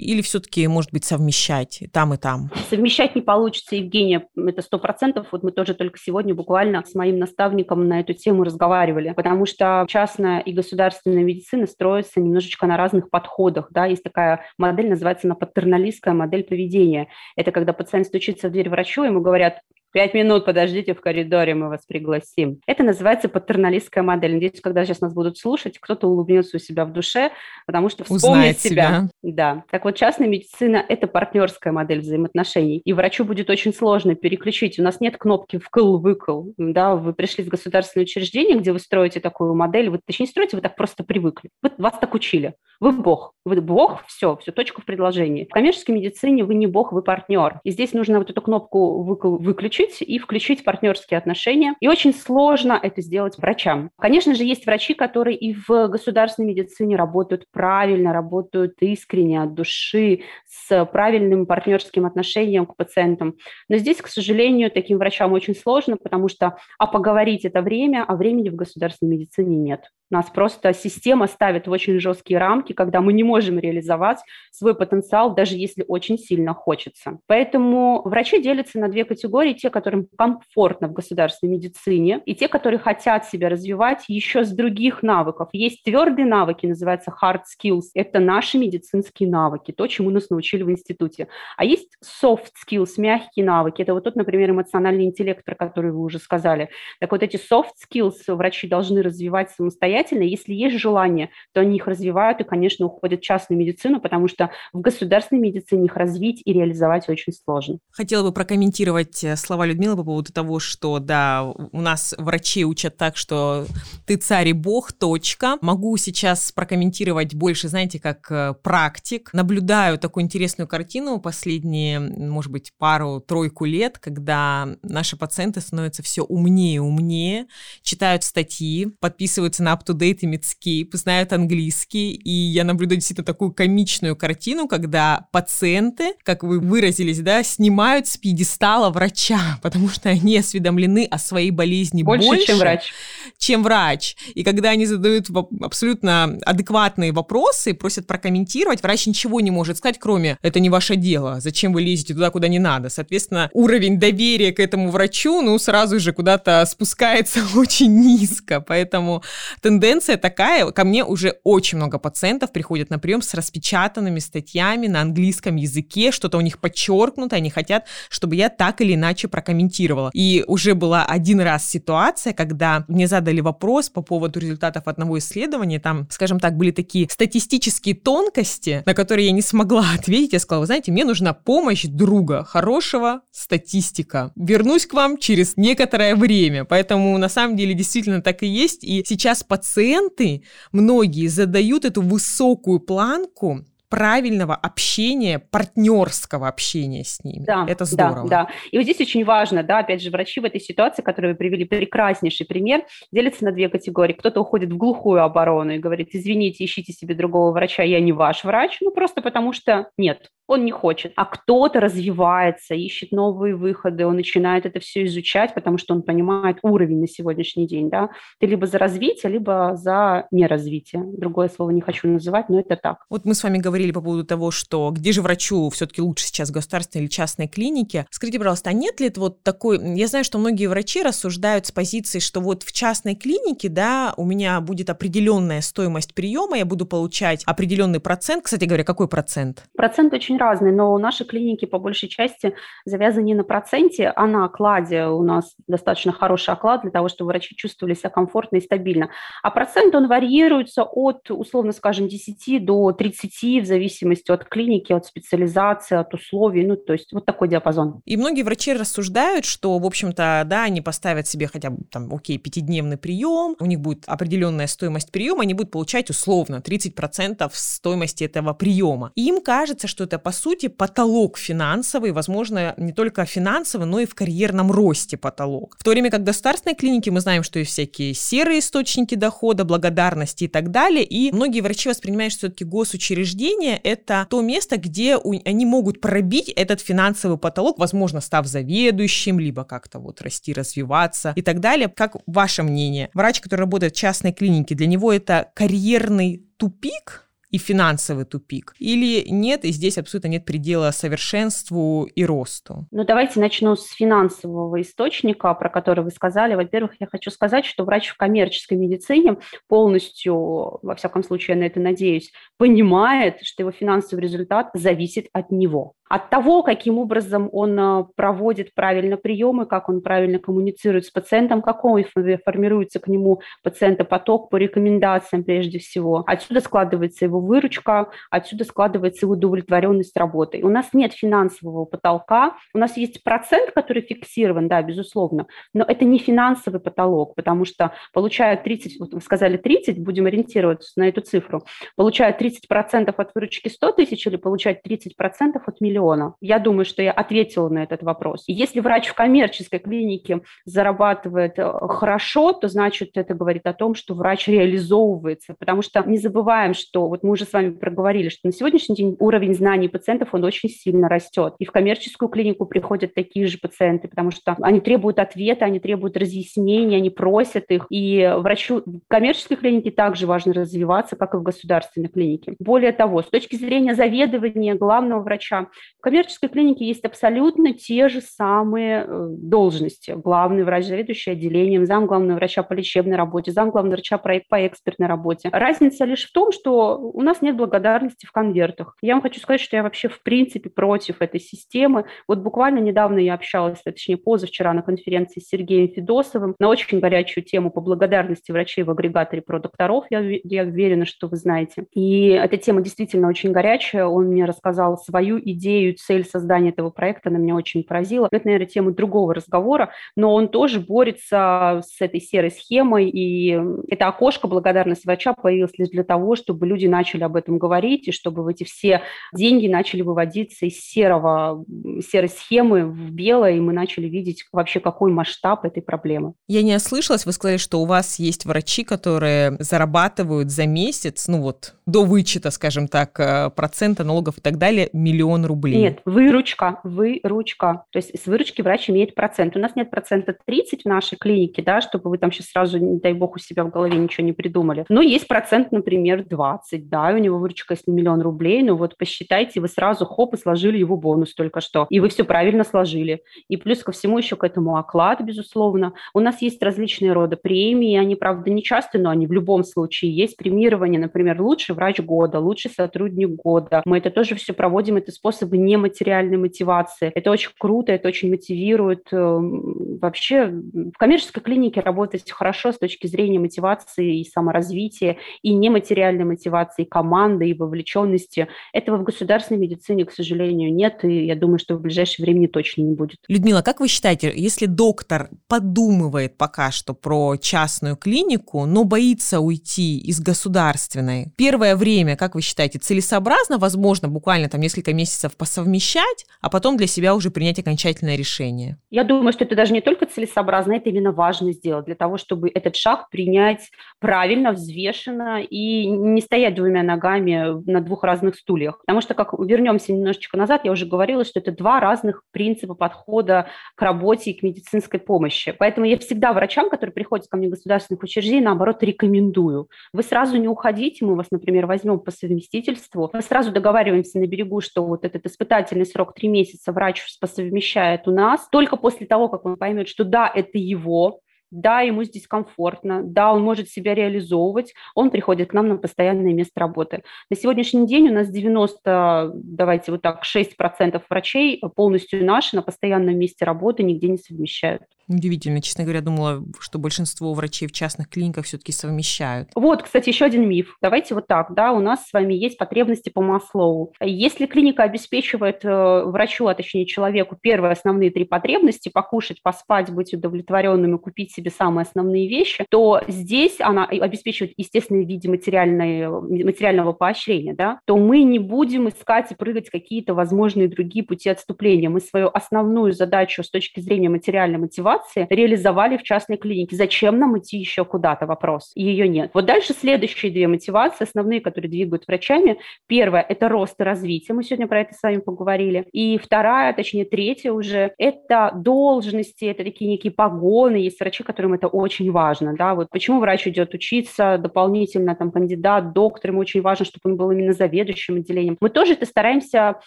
Или 0.00 0.22
все-таки, 0.22 0.64
может 0.68 0.92
быть, 0.92 1.04
совмещать 1.04 1.82
там, 1.92 2.14
и 2.14 2.16
там? 2.16 2.48
Совмещать 2.68 3.16
не 3.16 3.20
получится, 3.20 3.74
Евгения, 3.74 4.28
это 4.36 4.62
сто 4.62 4.78
процентов. 4.78 5.26
Вот 5.32 5.42
мы 5.42 5.50
тоже 5.50 5.74
только 5.74 5.98
сегодня 5.98 6.32
буквально 6.32 6.84
с 6.86 6.94
моим 6.94 7.18
наставником 7.18 7.88
на 7.88 7.98
эту 7.98 8.14
тему 8.14 8.44
разговаривали, 8.44 9.12
потому 9.16 9.46
что 9.46 9.84
частная 9.88 10.38
и 10.38 10.52
государственная 10.52 11.24
медицина 11.24 11.66
строятся 11.66 12.20
немножечко 12.20 12.68
на 12.68 12.76
разных 12.76 13.10
подходах. 13.10 13.66
Да? 13.72 13.86
Есть 13.86 14.04
такая 14.04 14.44
модель, 14.58 14.90
называется 14.90 15.26
она 15.26 15.34
патерналистская 15.34 16.14
модель 16.14 16.44
поведения. 16.44 17.08
Это 17.34 17.50
когда 17.50 17.72
пациент 17.72 18.06
стучится 18.06 18.48
в 18.48 18.52
дверь 18.52 18.70
врачу, 18.70 19.02
ему 19.02 19.20
говорят, 19.20 19.58
Пять 19.92 20.14
минут 20.14 20.44
подождите 20.44 20.94
в 20.94 21.00
коридоре, 21.00 21.54
мы 21.54 21.68
вас 21.68 21.84
пригласим. 21.84 22.60
Это 22.66 22.84
называется 22.84 23.28
патерналистская 23.28 24.04
модель. 24.04 24.34
Надеюсь, 24.34 24.60
когда 24.60 24.84
сейчас 24.84 25.00
нас 25.00 25.12
будут 25.12 25.36
слушать, 25.36 25.78
кто-то 25.80 26.06
улыбнется 26.06 26.58
у 26.58 26.60
себя 26.60 26.84
в 26.84 26.92
душе, 26.92 27.32
потому 27.66 27.88
что 27.88 28.04
вспомнит 28.04 28.24
Узнает 28.24 28.58
себя. 28.60 28.70
себя. 28.70 29.08
Да. 29.22 29.64
Так 29.70 29.84
вот, 29.84 29.96
частная 29.96 30.28
медицина– 30.28 30.84
это 30.88 31.08
партнерская 31.08 31.72
модель 31.72 32.00
взаимоотношений. 32.00 32.80
И 32.84 32.92
врачу 32.92 33.24
будет 33.24 33.50
очень 33.50 33.74
сложно 33.74 34.14
переключить. 34.14 34.78
У 34.78 34.82
нас 34.82 35.00
нет 35.00 35.16
кнопки 35.16 35.58
вкл-выкл. 35.58 36.52
Да, 36.56 36.94
вы 36.94 37.12
пришли 37.12 37.42
в 37.42 37.48
государственное 37.48 38.04
учреждение, 38.04 38.58
где 38.58 38.72
вы 38.72 38.78
строите 38.78 39.18
такую 39.18 39.54
модель. 39.54 39.90
Вы, 39.90 39.98
точнее, 39.98 40.26
не 40.26 40.30
строите, 40.30 40.56
вы 40.56 40.62
так 40.62 40.76
просто 40.76 41.02
привыкли. 41.02 41.50
Вы, 41.62 41.72
вас 41.78 41.98
так 41.98 42.14
учили. 42.14 42.54
Вы 42.78 42.92
бог. 42.92 43.34
Вы 43.44 43.60
бог, 43.60 44.04
все, 44.06 44.36
все, 44.36 44.52
точка 44.52 44.80
в 44.80 44.84
предложении. 44.84 45.44
В 45.44 45.50
коммерческой 45.50 45.92
медицине 45.92 46.44
вы 46.44 46.54
не 46.54 46.66
бог, 46.66 46.92
вы 46.92 47.02
партнер. 47.02 47.60
И 47.64 47.70
здесь 47.70 47.92
нужно 47.92 48.18
вот 48.18 48.30
эту 48.30 48.40
кнопку 48.40 49.02
выкл 49.02 49.36
выключить 49.80 50.02
и 50.02 50.18
включить 50.18 50.64
партнерские 50.64 51.18
отношения. 51.18 51.74
И 51.80 51.88
очень 51.88 52.14
сложно 52.14 52.78
это 52.80 53.02
сделать 53.02 53.38
врачам. 53.38 53.90
Конечно 53.98 54.34
же, 54.34 54.44
есть 54.44 54.66
врачи, 54.66 54.94
которые 54.94 55.36
и 55.36 55.54
в 55.54 55.88
государственной 55.88 56.48
медицине 56.48 56.96
работают 56.96 57.44
правильно, 57.52 58.12
работают 58.12 58.74
искренне, 58.80 59.42
от 59.42 59.54
души, 59.54 60.22
с 60.46 60.84
правильным 60.86 61.46
партнерским 61.46 62.06
отношением 62.06 62.66
к 62.66 62.76
пациентам. 62.76 63.34
Но 63.68 63.76
здесь, 63.76 63.98
к 63.98 64.08
сожалению, 64.08 64.70
таким 64.70 64.98
врачам 64.98 65.32
очень 65.32 65.54
сложно, 65.54 65.96
потому 65.96 66.28
что 66.28 66.56
а 66.78 66.86
поговорить 66.86 67.44
это 67.44 67.62
время, 67.62 68.04
а 68.06 68.16
времени 68.16 68.50
в 68.50 68.56
государственной 68.56 69.16
медицине 69.16 69.56
нет. 69.56 69.84
Нас 70.10 70.28
просто 70.28 70.72
система 70.72 71.26
ставит 71.28 71.68
в 71.68 71.70
очень 71.70 72.00
жесткие 72.00 72.38
рамки, 72.40 72.72
когда 72.72 73.00
мы 73.00 73.12
не 73.12 73.22
можем 73.22 73.58
реализовать 73.58 74.18
свой 74.50 74.74
потенциал, 74.74 75.34
даже 75.34 75.56
если 75.56 75.84
очень 75.86 76.18
сильно 76.18 76.52
хочется. 76.52 77.18
Поэтому 77.26 78.02
врачи 78.04 78.42
делятся 78.42 78.78
на 78.80 78.88
две 78.88 79.04
категории. 79.04 79.54
Те, 79.54 79.70
которым 79.70 80.08
комфортно 80.18 80.88
в 80.88 80.92
государственной 80.92 81.54
медицине, 81.54 82.20
и 82.26 82.34
те, 82.34 82.48
которые 82.48 82.78
хотят 82.78 83.26
себя 83.26 83.48
развивать 83.48 84.04
еще 84.08 84.44
с 84.44 84.50
других 84.50 85.02
навыков. 85.02 85.48
Есть 85.52 85.84
твердые 85.84 86.26
навыки, 86.26 86.66
называются 86.66 87.14
hard 87.22 87.42
skills. 87.42 87.90
Это 87.94 88.18
наши 88.18 88.58
медицинские 88.58 89.28
навыки, 89.28 89.72
то, 89.72 89.86
чему 89.86 90.10
нас 90.10 90.30
научили 90.30 90.62
в 90.62 90.70
институте. 90.70 91.28
А 91.56 91.64
есть 91.64 91.96
soft 92.04 92.50
skills, 92.66 92.94
мягкие 92.96 93.44
навыки. 93.44 93.82
Это 93.82 93.94
вот 93.94 94.04
тот, 94.04 94.16
например, 94.16 94.50
эмоциональный 94.50 95.04
интеллект, 95.04 95.44
про 95.44 95.54
который 95.54 95.92
вы 95.92 96.00
уже 96.00 96.18
сказали. 96.18 96.70
Так 96.98 97.12
вот 97.12 97.22
эти 97.22 97.36
soft 97.36 97.74
skills 97.86 98.34
врачи 98.34 98.66
должны 98.68 99.02
развивать 99.02 99.50
самостоятельно, 99.50 99.99
самостоятельно. 100.00 100.22
Если 100.22 100.54
есть 100.54 100.78
желание, 100.78 101.30
то 101.52 101.60
они 101.60 101.76
их 101.76 101.86
развивают 101.86 102.40
и, 102.40 102.44
конечно, 102.44 102.86
уходят 102.86 103.20
в 103.20 103.22
частную 103.22 103.58
медицину, 103.58 104.00
потому 104.00 104.28
что 104.28 104.50
в 104.72 104.80
государственной 104.80 105.40
медицине 105.40 105.86
их 105.86 105.96
развить 105.96 106.42
и 106.44 106.52
реализовать 106.52 107.08
очень 107.08 107.32
сложно. 107.32 107.78
Хотела 107.90 108.22
бы 108.22 108.32
прокомментировать 108.32 109.22
э, 109.24 109.36
слова 109.36 109.66
Людмилы 109.66 109.96
по 109.96 110.04
поводу 110.04 110.32
того, 110.32 110.58
что, 110.58 110.98
да, 110.98 111.44
у 111.44 111.80
нас 111.80 112.14
врачи 112.18 112.64
учат 112.64 112.96
так, 112.96 113.16
что 113.16 113.66
ты 114.06 114.16
царь 114.16 114.48
и 114.48 114.52
бог, 114.52 114.92
точка. 114.92 115.56
Могу 115.60 115.96
сейчас 115.96 116.52
прокомментировать 116.52 117.34
больше, 117.34 117.68
знаете, 117.68 118.00
как 118.00 118.30
э, 118.30 118.54
практик. 118.62 119.30
Наблюдаю 119.32 119.98
такую 119.98 120.24
интересную 120.24 120.68
картину 120.68 121.20
последние, 121.20 122.00
может 122.00 122.50
быть, 122.50 122.72
пару-тройку 122.78 123.64
лет, 123.64 123.98
когда 123.98 124.68
наши 124.82 125.16
пациенты 125.16 125.60
становятся 125.60 126.02
все 126.02 126.22
умнее 126.22 126.76
и 126.76 126.78
умнее, 126.78 127.46
читают 127.82 128.24
статьи, 128.24 128.88
подписываются 129.00 129.62
на 129.62 129.72
up 129.72 129.84
up-to-date 129.90 130.18
и 130.20 130.26
Medscape, 130.26 130.96
знают 130.96 131.32
английский, 131.32 132.12
и 132.12 132.30
я 132.30 132.64
наблюдаю 132.64 132.98
действительно 132.98 133.24
такую 133.24 133.52
комичную 133.52 134.16
картину, 134.16 134.68
когда 134.68 135.26
пациенты, 135.32 136.14
как 136.22 136.42
вы 136.42 136.60
выразились, 136.60 137.20
да, 137.20 137.42
снимают 137.42 138.06
с 138.06 138.16
пьедестала 138.16 138.90
врача, 138.90 139.58
потому 139.62 139.88
что 139.88 140.08
они 140.08 140.38
осведомлены 140.38 141.06
о 141.10 141.18
своей 141.18 141.50
болезни 141.50 142.02
больше, 142.02 142.26
больше 142.26 142.46
чем 142.46 142.58
врач. 142.58 142.92
Чем 143.38 143.62
врач. 143.62 144.16
И 144.34 144.44
когда 144.44 144.70
они 144.70 144.86
задают 144.86 145.28
абсолютно 145.60 146.38
адекватные 146.44 147.12
вопросы, 147.12 147.74
просят 147.74 148.06
прокомментировать, 148.06 148.82
врач 148.82 149.06
ничего 149.06 149.40
не 149.40 149.50
может 149.50 149.78
сказать, 149.78 149.98
кроме 149.98 150.38
«это 150.42 150.60
не 150.60 150.70
ваше 150.70 150.96
дело, 150.96 151.40
зачем 151.40 151.72
вы 151.72 151.82
лезете 151.82 152.14
туда, 152.14 152.30
куда 152.30 152.48
не 152.48 152.58
надо». 152.58 152.88
Соответственно, 152.88 153.50
уровень 153.52 153.98
доверия 153.98 154.52
к 154.52 154.60
этому 154.60 154.90
врачу, 154.90 155.40
ну, 155.42 155.58
сразу 155.58 155.98
же 156.00 156.12
куда-то 156.12 156.64
спускается 156.66 157.40
очень 157.54 157.94
низко, 158.00 158.60
поэтому 158.60 159.22
тенденция 159.60 159.79
такая, 160.16 160.70
ко 160.70 160.84
мне 160.84 161.04
уже 161.04 161.38
очень 161.44 161.78
много 161.78 161.98
пациентов 161.98 162.52
приходят 162.52 162.90
на 162.90 162.98
прием 162.98 163.22
с 163.22 163.34
распечатанными 163.34 164.18
статьями 164.18 164.86
на 164.86 165.00
английском 165.00 165.56
языке, 165.56 166.12
что-то 166.12 166.38
у 166.38 166.40
них 166.40 166.58
подчеркнуто, 166.58 167.36
они 167.36 167.50
хотят, 167.50 167.86
чтобы 168.08 168.36
я 168.36 168.48
так 168.48 168.80
или 168.80 168.94
иначе 168.94 169.28
прокомментировала. 169.28 170.10
И 170.14 170.44
уже 170.46 170.74
была 170.74 171.04
один 171.04 171.40
раз 171.40 171.68
ситуация, 171.68 172.32
когда 172.32 172.84
мне 172.88 173.06
задали 173.06 173.40
вопрос 173.40 173.88
по 173.88 174.02
поводу 174.02 174.38
результатов 174.40 174.84
одного 174.86 175.18
исследования, 175.18 175.80
там, 175.80 176.06
скажем 176.10 176.38
так, 176.38 176.56
были 176.56 176.70
такие 176.70 177.08
статистические 177.10 177.94
тонкости, 177.94 178.82
на 178.86 178.94
которые 178.94 179.26
я 179.26 179.32
не 179.32 179.42
смогла 179.42 179.86
ответить. 179.94 180.32
Я 180.34 180.40
сказала, 180.40 180.60
вы 180.60 180.66
знаете, 180.66 180.92
мне 180.92 181.04
нужна 181.04 181.32
помощь 181.32 181.84
друга, 181.84 182.44
хорошего 182.44 183.22
статистика. 183.32 184.32
Вернусь 184.36 184.86
к 184.86 184.94
вам 184.94 185.18
через 185.18 185.56
некоторое 185.56 186.14
время. 186.14 186.64
Поэтому 186.64 187.16
на 187.18 187.28
самом 187.28 187.56
деле 187.56 187.74
действительно 187.74 188.22
так 188.22 188.42
и 188.42 188.46
есть. 188.46 188.84
И 188.84 189.04
сейчас 189.06 189.42
пациенты 189.42 189.69
пациенты, 189.70 190.42
многие 190.72 191.28
задают 191.28 191.84
эту 191.84 192.02
высокую 192.02 192.80
планку 192.80 193.64
правильного 193.90 194.54
общения, 194.54 195.40
партнерского 195.40 196.48
общения 196.48 197.04
с 197.04 197.22
ними. 197.24 197.44
Да, 197.44 197.66
это 197.68 197.84
здорово. 197.84 198.28
Да, 198.28 198.44
да. 198.44 198.50
И 198.70 198.78
вот 198.78 198.84
здесь 198.84 199.00
очень 199.00 199.24
важно, 199.24 199.62
да, 199.64 199.80
опять 199.80 200.00
же, 200.00 200.10
врачи 200.10 200.40
в 200.40 200.44
этой 200.44 200.60
ситуации, 200.60 201.02
которую 201.02 201.34
вы 201.34 201.36
привели, 201.36 201.64
прекраснейший 201.64 202.46
пример, 202.46 202.84
делятся 203.12 203.44
на 203.44 203.52
две 203.52 203.68
категории. 203.68 204.12
Кто-то 204.12 204.40
уходит 204.40 204.70
в 204.70 204.76
глухую 204.76 205.22
оборону 205.22 205.72
и 205.72 205.78
говорит, 205.78 206.10
извините, 206.12 206.64
ищите 206.64 206.92
себе 206.92 207.14
другого 207.14 207.50
врача, 207.52 207.82
я 207.82 208.00
не 208.00 208.12
ваш 208.12 208.44
врач, 208.44 208.78
ну 208.80 208.92
просто 208.92 209.22
потому 209.22 209.52
что 209.52 209.90
нет, 209.98 210.30
он 210.46 210.64
не 210.64 210.70
хочет. 210.70 211.12
А 211.16 211.24
кто-то 211.24 211.80
развивается, 211.80 212.74
ищет 212.74 213.10
новые 213.10 213.56
выходы, 213.56 214.06
он 214.06 214.14
начинает 214.14 214.66
это 214.66 214.78
все 214.78 215.04
изучать, 215.04 215.52
потому 215.52 215.78
что 215.78 215.94
он 215.94 216.02
понимает 216.02 216.58
уровень 216.62 217.00
на 217.00 217.08
сегодняшний 217.08 217.66
день, 217.66 217.90
да. 217.90 218.10
Ты 218.38 218.46
либо 218.46 218.66
за 218.66 218.78
развитие, 218.78 219.32
либо 219.32 219.72
за 219.74 220.28
неразвитие. 220.30 221.02
Другое 221.04 221.48
слово 221.48 221.70
не 221.70 221.80
хочу 221.80 222.06
называть, 222.06 222.48
но 222.48 222.60
это 222.60 222.76
так. 222.76 223.04
Вот 223.10 223.24
мы 223.24 223.34
с 223.34 223.42
вами 223.42 223.58
говорим 223.58 223.79
говорили 223.80 223.92
по 223.92 224.02
поводу 224.02 224.24
того, 224.24 224.50
что 224.50 224.90
где 224.90 225.12
же 225.12 225.22
врачу 225.22 225.70
все-таки 225.70 226.02
лучше 226.02 226.26
сейчас, 226.26 226.50
государственной 226.50 227.04
или 227.04 227.10
частной 227.10 227.48
клинике. 227.48 228.06
Скажите, 228.10 228.38
пожалуйста, 228.38 228.70
а 228.70 228.72
нет 228.72 229.00
ли 229.00 229.10
вот 229.16 229.42
такой... 229.42 229.78
Я 229.96 230.06
знаю, 230.06 230.24
что 230.24 230.38
многие 230.38 230.66
врачи 230.66 231.02
рассуждают 231.02 231.66
с 231.66 231.72
позиции, 231.72 232.18
что 232.18 232.40
вот 232.40 232.62
в 232.62 232.72
частной 232.72 233.14
клинике, 233.14 233.68
да, 233.68 234.12
у 234.16 234.24
меня 234.24 234.60
будет 234.60 234.90
определенная 234.90 235.62
стоимость 235.62 236.14
приема, 236.14 236.58
я 236.58 236.64
буду 236.64 236.84
получать 236.84 237.42
определенный 237.44 238.00
процент. 238.00 238.44
Кстати 238.44 238.64
говоря, 238.64 238.84
какой 238.84 239.08
процент? 239.08 239.64
Процент 239.76 240.12
очень 240.12 240.36
разный, 240.36 240.72
но 240.72 240.96
наши 240.98 241.24
клиники 241.24 241.64
по 241.64 241.78
большей 241.78 242.08
части 242.08 242.54
завязаны 242.84 243.24
не 243.24 243.34
на 243.34 243.44
проценте, 243.44 244.12
а 244.14 244.26
на 244.26 244.44
окладе. 244.44 245.06
У 245.06 245.22
нас 245.22 245.54
достаточно 245.66 246.12
хороший 246.12 246.52
оклад 246.52 246.82
для 246.82 246.90
того, 246.90 247.08
чтобы 247.08 247.28
врачи 247.28 247.54
чувствовали 247.56 247.94
себя 247.94 248.10
комфортно 248.10 248.56
и 248.56 248.60
стабильно. 248.60 249.10
А 249.42 249.50
процент, 249.50 249.94
он 249.94 250.06
варьируется 250.06 250.82
от, 250.82 251.30
условно 251.30 251.72
скажем, 251.72 252.08
10 252.08 252.64
до 252.64 252.92
30 252.92 253.62
в 253.62 253.64
зависимости 253.70 254.30
от 254.30 254.44
клиники, 254.44 254.92
от 254.92 255.06
специализации, 255.06 255.96
от 255.96 256.12
условий. 256.14 256.66
Ну, 256.66 256.76
то 256.76 256.92
есть 256.92 257.12
вот 257.12 257.24
такой 257.24 257.48
диапазон. 257.48 258.02
И 258.04 258.16
многие 258.16 258.42
врачи 258.42 258.72
рассуждают, 258.72 259.44
что, 259.44 259.78
в 259.78 259.86
общем-то, 259.86 260.44
да, 260.46 260.64
они 260.64 260.80
поставят 260.80 261.26
себе 261.26 261.46
хотя 261.46 261.70
бы 261.70 261.84
там, 261.90 262.12
окей, 262.12 262.38
пятидневный 262.38 262.96
прием, 262.96 263.56
у 263.58 263.66
них 263.66 263.80
будет 263.80 264.04
определенная 264.06 264.66
стоимость 264.66 265.10
приема, 265.10 265.42
они 265.42 265.54
будут 265.54 265.70
получать 265.70 266.10
условно 266.10 266.62
30% 266.64 267.48
стоимости 267.52 268.24
этого 268.24 268.52
приема. 268.52 269.12
И 269.14 269.26
им 269.26 269.40
кажется, 269.40 269.86
что 269.86 270.04
это, 270.04 270.18
по 270.18 270.32
сути, 270.32 270.68
потолок 270.68 271.38
финансовый, 271.38 272.12
возможно, 272.12 272.74
не 272.76 272.92
только 272.92 273.24
финансовый, 273.24 273.86
но 273.86 274.00
и 274.00 274.06
в 274.06 274.14
карьерном 274.14 274.70
росте 274.70 275.16
потолок. 275.16 275.76
В 275.78 275.84
то 275.84 275.90
время 275.90 276.10
как 276.10 276.20
в 276.20 276.24
государственной 276.24 276.74
клинике 276.74 277.10
мы 277.10 277.20
знаем, 277.20 277.42
что 277.42 277.58
есть 277.58 277.70
всякие 277.70 278.14
серые 278.14 278.58
источники 278.58 279.14
дохода, 279.14 279.64
благодарности 279.64 280.44
и 280.44 280.48
так 280.48 280.70
далее, 280.70 281.04
и 281.04 281.32
многие 281.32 281.60
врачи 281.60 281.88
воспринимают, 281.88 282.32
что 282.32 282.40
все-таки 282.40 282.64
госучреждение– 282.64 283.59
это 283.66 284.26
то 284.28 284.40
место, 284.40 284.76
где 284.76 285.16
они 285.44 285.66
могут 285.66 286.00
пробить 286.00 286.48
этот 286.48 286.80
финансовый 286.80 287.38
потолок, 287.38 287.78
возможно, 287.78 288.20
став 288.20 288.46
заведующим, 288.46 289.38
либо 289.38 289.64
как-то 289.64 289.98
вот 289.98 290.20
расти, 290.20 290.52
развиваться 290.52 291.32
и 291.36 291.42
так 291.42 291.60
далее. 291.60 291.88
Как 291.88 292.16
ваше 292.26 292.62
мнение? 292.62 293.10
Врач, 293.14 293.40
который 293.40 293.60
работает 293.60 293.94
в 293.94 293.98
частной 293.98 294.32
клинике, 294.32 294.74
для 294.74 294.86
него 294.86 295.12
это 295.12 295.50
карьерный 295.54 296.44
тупик, 296.56 297.29
и 297.50 297.58
финансовый 297.58 298.24
тупик? 298.24 298.74
Или 298.78 299.28
нет, 299.28 299.64
и 299.64 299.70
здесь 299.70 299.98
абсолютно 299.98 300.28
нет 300.28 300.44
предела 300.44 300.90
совершенству 300.90 302.04
и 302.04 302.24
росту? 302.24 302.86
Ну, 302.90 303.04
давайте 303.04 303.40
начну 303.40 303.76
с 303.76 303.86
финансового 303.90 304.80
источника, 304.80 305.52
про 305.54 305.68
который 305.68 306.04
вы 306.04 306.10
сказали. 306.10 306.54
Во-первых, 306.54 306.92
я 307.00 307.06
хочу 307.06 307.30
сказать, 307.30 307.64
что 307.64 307.84
врач 307.84 308.08
в 308.08 308.16
коммерческой 308.16 308.78
медицине 308.78 309.38
полностью, 309.68 310.78
во 310.82 310.94
всяком 310.94 311.22
случае, 311.22 311.56
я 311.56 311.60
на 311.62 311.66
это 311.66 311.80
надеюсь, 311.80 312.32
понимает, 312.56 313.38
что 313.42 313.62
его 313.62 313.72
финансовый 313.72 314.20
результат 314.20 314.70
зависит 314.74 315.26
от 315.32 315.50
него 315.50 315.94
от 316.10 316.28
того, 316.28 316.64
каким 316.64 316.98
образом 316.98 317.48
он 317.52 317.78
э, 317.78 318.04
проводит 318.16 318.74
правильно 318.74 319.16
приемы, 319.16 319.64
как 319.64 319.88
он 319.88 320.00
правильно 320.00 320.40
коммуницирует 320.40 321.06
с 321.06 321.10
пациентом, 321.10 321.62
какой 321.62 322.04
формируется 322.44 322.98
к 322.98 323.06
нему 323.06 323.40
пациентопоток 323.62 324.50
по 324.50 324.56
рекомендациям 324.56 325.44
прежде 325.44 325.78
всего. 325.78 326.24
Отсюда 326.26 326.60
складывается 326.60 327.24
его 327.24 327.40
выручка, 327.40 328.10
отсюда 328.28 328.64
складывается 328.64 329.24
его 329.24 329.34
удовлетворенность 329.34 330.16
работой. 330.16 330.62
У 330.62 330.68
нас 330.68 330.88
нет 330.92 331.12
финансового 331.12 331.84
потолка, 331.84 332.56
у 332.74 332.78
нас 332.78 332.96
есть 332.96 333.22
процент, 333.22 333.70
который 333.70 334.02
фиксирован, 334.02 334.66
да, 334.66 334.82
безусловно, 334.82 335.46
но 335.72 335.84
это 335.84 336.04
не 336.04 336.18
финансовый 336.18 336.80
потолок, 336.80 337.36
потому 337.36 337.64
что 337.64 337.92
получая 338.12 338.56
30, 338.56 338.98
вот 338.98 339.14
вы 339.14 339.20
сказали 339.20 339.56
30, 339.56 340.02
будем 340.02 340.26
ориентироваться 340.26 340.90
на 340.96 341.08
эту 341.08 341.20
цифру, 341.20 341.62
получая 341.94 342.36
30% 342.36 343.14
от 343.16 343.30
выручки 343.32 343.68
100 343.68 343.92
тысяч 343.92 344.26
или 344.26 344.34
получать 344.34 344.80
30% 344.84 345.60
от 345.64 345.80
миллиона, 345.80 345.99
миллиона? 346.00 346.34
Я 346.40 346.58
думаю, 346.58 346.84
что 346.84 347.02
я 347.02 347.12
ответила 347.12 347.68
на 347.68 347.82
этот 347.82 348.02
вопрос. 348.02 348.44
Если 348.46 348.80
врач 348.80 349.08
в 349.08 349.14
коммерческой 349.14 349.78
клинике 349.78 350.40
зарабатывает 350.64 351.58
э, 351.58 351.72
хорошо, 351.88 352.52
то 352.52 352.68
значит 352.68 353.10
это 353.14 353.34
говорит 353.34 353.66
о 353.66 353.72
том, 353.72 353.94
что 353.94 354.14
врач 354.14 354.48
реализовывается, 354.48 355.54
потому 355.58 355.82
что 355.82 356.02
не 356.06 356.18
забываем, 356.18 356.74
что 356.74 357.08
вот 357.08 357.22
мы 357.22 357.32
уже 357.32 357.44
с 357.44 357.52
вами 357.52 357.70
проговорили, 357.70 358.28
что 358.28 358.48
на 358.48 358.52
сегодняшний 358.52 358.96
день 358.96 359.16
уровень 359.18 359.54
знаний 359.54 359.88
пациентов, 359.88 360.30
он 360.32 360.44
очень 360.44 360.68
сильно 360.68 361.08
растет. 361.08 361.54
И 361.58 361.64
в 361.64 361.72
коммерческую 361.72 362.28
клинику 362.28 362.66
приходят 362.66 363.14
такие 363.14 363.46
же 363.46 363.58
пациенты, 363.58 364.08
потому 364.08 364.30
что 364.30 364.56
они 364.60 364.80
требуют 364.80 365.18
ответа, 365.18 365.64
они 365.64 365.80
требуют 365.80 366.16
разъяснений, 366.16 366.96
они 366.96 367.10
просят 367.10 367.64
их. 367.70 367.86
И 367.90 368.32
врачу 368.38 368.82
в 368.84 369.00
коммерческой 369.08 369.56
клинике 369.56 369.90
также 369.90 370.26
важно 370.26 370.52
развиваться, 370.52 371.16
как 371.16 371.34
и 371.34 371.38
в 371.38 371.42
государственной 371.42 372.08
клинике. 372.08 372.54
Более 372.58 372.92
того, 372.92 373.22
с 373.22 373.26
точки 373.26 373.56
зрения 373.56 373.94
заведования 373.94 374.74
главного 374.74 375.20
врача, 375.22 375.66
в 375.98 376.02
коммерческой 376.02 376.48
клинике 376.48 376.86
есть 376.86 377.04
абсолютно 377.04 377.74
те 377.74 378.08
же 378.08 378.20
самые 378.20 379.04
э, 379.06 379.26
должности. 379.30 380.12
Главный 380.12 380.64
врач, 380.64 380.86
заведующий 380.86 381.32
отделением, 381.32 381.84
зам 381.84 382.06
главного 382.06 382.36
врача 382.38 382.62
по 382.62 382.72
лечебной 382.72 383.16
работе, 383.16 383.52
зам 383.52 383.70
главного 383.70 383.96
врача 383.96 384.18
по 384.18 384.66
экспертной 384.66 385.08
работе. 385.08 385.50
Разница 385.52 386.04
лишь 386.04 386.26
в 386.26 386.32
том, 386.32 386.52
что 386.52 386.98
у 386.98 387.20
нас 387.22 387.42
нет 387.42 387.56
благодарности 387.56 388.26
в 388.26 388.32
конвертах. 388.32 388.96
Я 389.02 389.14
вам 389.14 389.22
хочу 389.22 389.40
сказать, 389.40 389.60
что 389.60 389.76
я 389.76 389.82
вообще 389.82 390.08
в 390.08 390.22
принципе 390.22 390.70
против 390.70 391.20
этой 391.20 391.40
системы. 391.40 392.04
Вот 392.26 392.38
буквально 392.38 392.78
недавно 392.78 393.18
я 393.18 393.34
общалась, 393.34 393.82
точнее 393.82 394.16
позавчера 394.16 394.72
на 394.72 394.82
конференции 394.82 395.40
с 395.40 395.48
Сергеем 395.48 395.88
Федосовым 395.88 396.54
на 396.58 396.68
очень 396.68 397.00
горячую 397.00 397.44
тему 397.44 397.70
по 397.70 397.80
благодарности 397.80 398.52
врачей 398.52 398.84
в 398.84 398.90
агрегаторе 398.90 399.42
про 399.42 399.58
докторов. 399.58 400.06
Я, 400.10 400.20
я 400.20 400.62
уверена, 400.62 401.04
что 401.04 401.28
вы 401.28 401.36
знаете. 401.36 401.86
И 401.92 402.28
эта 402.28 402.56
тема 402.56 402.80
действительно 402.80 403.28
очень 403.28 403.52
горячая. 403.52 404.06
Он 404.06 404.26
мне 404.28 404.44
рассказал 404.44 404.96
свою 404.96 405.38
идею 405.38 405.79
идею, 405.80 405.96
цель 405.96 406.24
создания 406.24 406.70
этого 406.70 406.90
проекта, 406.90 407.28
она 407.28 407.38
меня 407.38 407.54
очень 407.54 407.84
поразила. 407.84 408.28
Это, 408.30 408.46
наверное, 408.46 408.66
тема 408.66 408.92
другого 408.92 409.34
разговора, 409.34 409.90
но 410.16 410.34
он 410.34 410.48
тоже 410.48 410.80
борется 410.80 411.82
с 411.86 412.00
этой 412.00 412.20
серой 412.20 412.50
схемой, 412.50 413.08
и 413.08 413.58
это 413.88 414.08
окошко 414.08 414.48
благодарность 414.48 415.04
врача 415.04 415.32
появилось 415.32 415.78
лишь 415.78 415.88
для 415.88 416.04
того, 416.04 416.36
чтобы 416.36 416.66
люди 416.66 416.86
начали 416.86 417.22
об 417.22 417.36
этом 417.36 417.58
говорить, 417.58 418.08
и 418.08 418.12
чтобы 418.12 418.50
эти 418.50 418.64
все 418.64 419.02
деньги 419.32 419.66
начали 419.66 420.02
выводиться 420.02 420.66
из 420.66 420.80
серого, 420.80 421.64
серой 422.08 422.28
схемы 422.28 422.86
в 422.86 423.10
белое, 423.10 423.52
и 423.52 423.60
мы 423.60 423.72
начали 423.72 424.06
видеть 424.06 424.44
вообще, 424.52 424.80
какой 424.80 425.12
масштаб 425.12 425.64
этой 425.64 425.82
проблемы. 425.82 426.34
Я 426.48 426.62
не 426.62 426.74
ослышалась, 426.74 427.26
вы 427.26 427.32
сказали, 427.32 427.58
что 427.58 427.80
у 427.80 427.84
вас 427.84 428.18
есть 428.18 428.44
врачи, 428.44 428.84
которые 428.84 429.56
зарабатывают 429.58 430.50
за 430.50 430.66
месяц, 430.66 431.28
ну 431.28 431.40
вот, 431.42 431.74
до 431.86 432.04
вычета, 432.04 432.50
скажем 432.50 432.88
так, 432.88 433.18
э, 433.18 433.50
процента 433.50 434.04
налогов 434.04 434.38
и 434.38 434.40
так 434.40 434.58
далее, 434.58 434.88
миллион 434.92 435.44
рублей. 435.44 435.69
Нет, 435.76 436.00
выручка, 436.04 436.80
выручка. 436.84 437.84
То 437.90 437.98
есть 437.98 438.18
с 438.18 438.26
выручки 438.26 438.62
врач 438.62 438.88
имеет 438.88 439.14
процент. 439.14 439.56
У 439.56 439.58
нас 439.58 439.74
нет 439.74 439.90
процента 439.90 440.36
30 440.46 440.82
в 440.82 440.86
нашей 440.86 441.18
клинике, 441.18 441.62
да, 441.62 441.80
чтобы 441.80 442.10
вы 442.10 442.18
там 442.18 442.30
сейчас 442.30 442.46
сразу, 442.48 442.78
не 442.78 443.00
дай 443.00 443.12
бог, 443.12 443.36
у 443.36 443.38
себя 443.38 443.64
в 443.64 443.70
голове 443.70 443.96
ничего 443.96 444.24
не 444.24 444.32
придумали. 444.32 444.84
Но 444.88 445.02
есть 445.02 445.26
процент, 445.26 445.72
например, 445.72 446.24
20, 446.24 446.88
да, 446.88 447.08
у 447.08 447.18
него 447.18 447.38
выручка 447.38 447.74
если 447.80 447.90
миллион 447.90 448.20
рублей, 448.20 448.62
ну 448.62 448.76
вот 448.76 448.96
посчитайте, 448.96 449.60
вы 449.60 449.68
сразу 449.68 450.04
хоп 450.04 450.34
и 450.34 450.36
сложили 450.36 450.78
его 450.78 450.96
бонус 450.96 451.34
только 451.34 451.60
что. 451.60 451.86
И 451.90 452.00
вы 452.00 452.08
все 452.08 452.24
правильно 452.24 452.64
сложили. 452.64 453.22
И 453.48 453.56
плюс 453.56 453.82
ко 453.82 453.92
всему 453.92 454.18
еще 454.18 454.36
к 454.36 454.44
этому 454.44 454.76
оклад, 454.76 455.20
безусловно. 455.22 455.94
У 456.14 456.20
нас 456.20 456.42
есть 456.42 456.62
различные 456.62 457.12
роды 457.12 457.36
премии, 457.36 457.96
они, 457.96 458.16
правда, 458.16 458.50
не 458.50 458.62
часто, 458.62 458.98
но 458.98 459.10
они 459.10 459.26
в 459.26 459.32
любом 459.32 459.64
случае 459.64 460.14
есть. 460.14 460.36
Премирование, 460.36 461.00
например, 461.00 461.40
лучший 461.40 461.74
врач 461.74 462.00
года, 462.00 462.38
лучший 462.38 462.70
сотрудник 462.70 463.30
года. 463.30 463.82
Мы 463.84 463.98
это 463.98 464.10
тоже 464.10 464.34
все 464.34 464.52
проводим, 464.52 464.96
это 464.96 465.12
способы 465.50 465.58
нематериальной 465.58 466.36
мотивации. 466.36 467.12
Это 467.14 467.30
очень 467.30 467.50
круто, 467.58 467.92
это 467.92 468.08
очень 468.08 468.30
мотивирует. 468.30 469.08
Эм, 469.12 469.98
вообще 469.98 470.46
в 470.46 470.96
коммерческой 470.98 471.42
клинике 471.42 471.80
работать 471.80 472.30
хорошо 472.30 472.72
с 472.72 472.78
точки 472.78 473.06
зрения 473.06 473.38
мотивации 473.38 474.20
и 474.20 474.24
саморазвития, 474.24 475.16
и 475.42 475.52
нематериальной 475.52 476.24
мотивации, 476.24 476.82
и 476.82 476.88
команды, 476.88 477.50
и 477.50 477.54
вовлеченности. 477.54 478.48
Этого 478.72 478.98
в 478.98 479.02
государственной 479.02 479.60
медицине, 479.60 480.04
к 480.04 480.12
сожалению, 480.12 480.72
нет, 480.72 481.04
и 481.04 481.26
я 481.26 481.34
думаю, 481.34 481.58
что 481.58 481.76
в 481.76 481.80
ближайшее 481.80 482.24
время 482.24 482.48
точно 482.48 482.82
не 482.82 482.94
будет. 482.94 483.18
Людмила, 483.28 483.62
как 483.62 483.80
вы 483.80 483.88
считаете, 483.88 484.32
если 484.34 484.66
доктор 484.66 485.30
подумывает 485.48 486.36
пока 486.36 486.70
что 486.70 486.94
про 486.94 487.36
частную 487.36 487.96
клинику, 487.96 488.66
но 488.66 488.84
боится 488.84 489.40
уйти 489.40 489.98
из 489.98 490.20
государственной, 490.20 491.32
первое 491.36 491.76
время, 491.76 492.16
как 492.16 492.34
вы 492.34 492.42
считаете, 492.42 492.78
целесообразно, 492.78 493.58
возможно, 493.58 494.08
буквально 494.08 494.48
там 494.48 494.60
несколько 494.60 494.92
месяцев 494.92 495.36
посовмещать, 495.40 496.26
а 496.42 496.50
потом 496.50 496.76
для 496.76 496.86
себя 496.86 497.14
уже 497.14 497.30
принять 497.30 497.58
окончательное 497.58 498.14
решение? 498.14 498.76
Я 498.90 499.04
думаю, 499.04 499.32
что 499.32 499.44
это 499.44 499.56
даже 499.56 499.72
не 499.72 499.80
только 499.80 500.04
целесообразно, 500.04 500.74
это 500.74 500.90
именно 500.90 501.12
важно 501.12 501.52
сделать 501.52 501.86
для 501.86 501.94
того, 501.94 502.18
чтобы 502.18 502.50
этот 502.54 502.76
шаг 502.76 503.08
принять 503.08 503.70
правильно, 504.00 504.52
взвешенно 504.52 505.40
и 505.40 505.86
не 505.86 506.20
стоять 506.20 506.54
двумя 506.54 506.82
ногами 506.82 507.58
на 507.70 507.80
двух 507.80 508.04
разных 508.04 508.36
стульях. 508.36 508.80
Потому 508.80 509.00
что, 509.00 509.14
как 509.14 509.32
вернемся 509.32 509.94
немножечко 509.94 510.36
назад, 510.36 510.60
я 510.64 510.72
уже 510.72 510.84
говорила, 510.84 511.24
что 511.24 511.40
это 511.40 511.52
два 511.52 511.80
разных 511.80 512.22
принципа 512.32 512.74
подхода 512.74 513.46
к 513.76 513.80
работе 513.80 514.32
и 514.32 514.38
к 514.38 514.42
медицинской 514.42 515.00
помощи. 515.00 515.54
Поэтому 515.58 515.86
я 515.86 515.98
всегда 515.98 516.34
врачам, 516.34 516.68
которые 516.68 516.92
приходят 516.92 517.28
ко 517.28 517.38
мне 517.38 517.46
в 517.46 517.52
государственных 517.52 518.02
учреждений, 518.02 518.42
наоборот, 518.42 518.82
рекомендую. 518.82 519.70
Вы 519.94 520.02
сразу 520.02 520.36
не 520.36 520.48
уходите, 520.48 521.06
мы 521.06 521.14
вас, 521.16 521.28
например, 521.30 521.64
возьмем 521.64 521.98
по 521.98 522.10
совместительству, 522.10 523.08
мы 523.14 523.22
сразу 523.22 523.52
договариваемся 523.52 524.18
на 524.18 524.26
берегу, 524.26 524.60
что 524.60 524.84
вот 524.84 525.06
этот 525.06 525.29
испытательный 525.30 525.86
срок 525.86 526.14
три 526.14 526.28
месяца 526.28 526.72
врач 526.72 527.02
посовмещает 527.20 528.06
у 528.06 528.10
нас. 528.10 528.48
Только 528.50 528.76
после 528.76 529.06
того, 529.06 529.28
как 529.28 529.46
он 529.46 529.56
поймет, 529.56 529.88
что 529.88 530.04
да, 530.04 530.30
это 530.32 530.58
его, 530.58 531.20
да, 531.50 531.80
ему 531.80 532.04
здесь 532.04 532.26
комфортно, 532.26 533.02
да, 533.02 533.32
он 533.32 533.42
может 533.42 533.68
себя 533.68 533.94
реализовывать, 533.94 534.74
он 534.94 535.10
приходит 535.10 535.50
к 535.50 535.52
нам 535.52 535.68
на 535.68 535.76
постоянное 535.76 536.32
место 536.32 536.60
работы. 536.60 537.02
На 537.28 537.36
сегодняшний 537.36 537.86
день 537.86 538.08
у 538.08 538.12
нас 538.12 538.28
90, 538.28 539.32
давайте 539.34 539.92
вот 539.92 540.02
так, 540.02 540.22
6% 540.24 541.02
врачей 541.08 541.60
полностью 541.74 542.24
наши 542.24 542.56
на 542.56 542.62
постоянном 542.62 543.18
месте 543.18 543.44
работы 543.44 543.82
нигде 543.82 544.08
не 544.08 544.18
совмещают. 544.18 544.82
Удивительно, 545.10 545.60
честно 545.60 545.82
говоря, 545.82 546.02
думала, 546.02 546.44
что 546.60 546.78
большинство 546.78 547.34
врачей 547.34 547.66
в 547.66 547.72
частных 547.72 548.08
клиниках 548.08 548.44
все-таки 548.44 548.70
совмещают. 548.70 549.48
Вот, 549.56 549.82
кстати, 549.82 550.08
еще 550.08 550.24
один 550.24 550.48
миф. 550.48 550.76
Давайте 550.80 551.16
вот 551.16 551.26
так, 551.26 551.52
да, 551.52 551.72
у 551.72 551.80
нас 551.80 552.06
с 552.06 552.12
вами 552.12 552.34
есть 552.34 552.56
потребности 552.56 553.10
по 553.10 553.20
Маслоу. 553.20 553.92
Если 554.00 554.46
клиника 554.46 554.84
обеспечивает 554.84 555.64
э, 555.64 556.04
врачу, 556.04 556.46
а 556.46 556.54
точнее 556.54 556.86
человеку, 556.86 557.36
первые 557.40 557.72
основные 557.72 558.12
три 558.12 558.24
потребности, 558.24 558.88
покушать, 558.88 559.42
поспать, 559.42 559.90
быть 559.90 560.14
удовлетворенным 560.14 560.94
и 560.94 561.00
купить 561.00 561.32
себе 561.32 561.50
самые 561.50 561.82
основные 561.82 562.28
вещи, 562.28 562.64
то 562.70 563.00
здесь 563.08 563.56
она 563.58 563.86
обеспечивает, 563.86 564.54
естественно, 564.56 565.02
в 565.02 565.08
виде 565.08 565.28
материального 565.28 566.92
поощрения, 566.92 567.52
да, 567.52 567.80
то 567.84 567.96
мы 567.96 568.22
не 568.22 568.38
будем 568.38 568.88
искать 568.88 569.32
и 569.32 569.34
прыгать 569.34 569.70
какие-то 569.70 570.14
возможные 570.14 570.68
другие 570.68 571.04
пути 571.04 571.28
отступления. 571.28 571.90
Мы 571.90 571.98
свою 571.98 572.30
основную 572.32 572.92
задачу 572.92 573.42
с 573.42 573.50
точки 573.50 573.80
зрения 573.80 574.08
материальной 574.08 574.58
мотивации 574.58 574.99
ситуации 575.00 575.26
реализовали 575.30 575.96
в 575.96 576.02
частной 576.02 576.36
клинике. 576.36 576.76
Зачем 576.76 577.18
нам 577.18 577.38
идти 577.38 577.58
еще 577.58 577.84
куда-то? 577.84 578.26
Вопрос. 578.26 578.72
Ее 578.74 579.08
нет. 579.08 579.30
Вот 579.34 579.46
дальше 579.46 579.72
следующие 579.72 580.32
две 580.32 580.48
мотивации, 580.48 581.04
основные, 581.04 581.40
которые 581.40 581.70
двигают 581.70 582.06
врачами. 582.06 582.58
Первое– 582.86 583.24
это 583.28 583.48
рост 583.48 583.80
и 583.80 583.84
развитие. 583.84 584.34
Мы 584.34 584.44
сегодня 584.44 584.66
про 584.66 584.80
это 584.80 584.94
с 584.94 585.02
вами 585.02 585.18
поговорили. 585.18 585.86
И 585.92 586.18
вторая, 586.18 586.72
точнее 586.72 587.04
третья 587.04 587.52
уже, 587.52 587.92
это 587.98 588.52
должности, 588.54 589.44
это 589.44 589.64
такие 589.64 589.90
некие 589.90 590.12
погоны. 590.12 590.76
Есть 590.76 591.00
врачи, 591.00 591.22
которым 591.22 591.54
это 591.54 591.68
очень 591.68 592.10
важно. 592.10 592.54
Да? 592.56 592.74
Вот 592.74 592.88
почему 592.90 593.20
врач 593.20 593.46
идет 593.46 593.74
учиться 593.74 594.38
дополнительно, 594.38 595.14
там, 595.14 595.30
кандидат, 595.30 595.92
доктор, 595.92 596.30
ему 596.30 596.40
очень 596.40 596.62
важно, 596.62 596.84
чтобы 596.84 597.00
он 597.04 597.16
был 597.16 597.30
именно 597.30 597.52
заведующим 597.52 598.16
отделением. 598.16 598.56
Мы 598.60 598.70
тоже 598.70 598.92
это 598.92 599.06
стараемся 599.06 599.80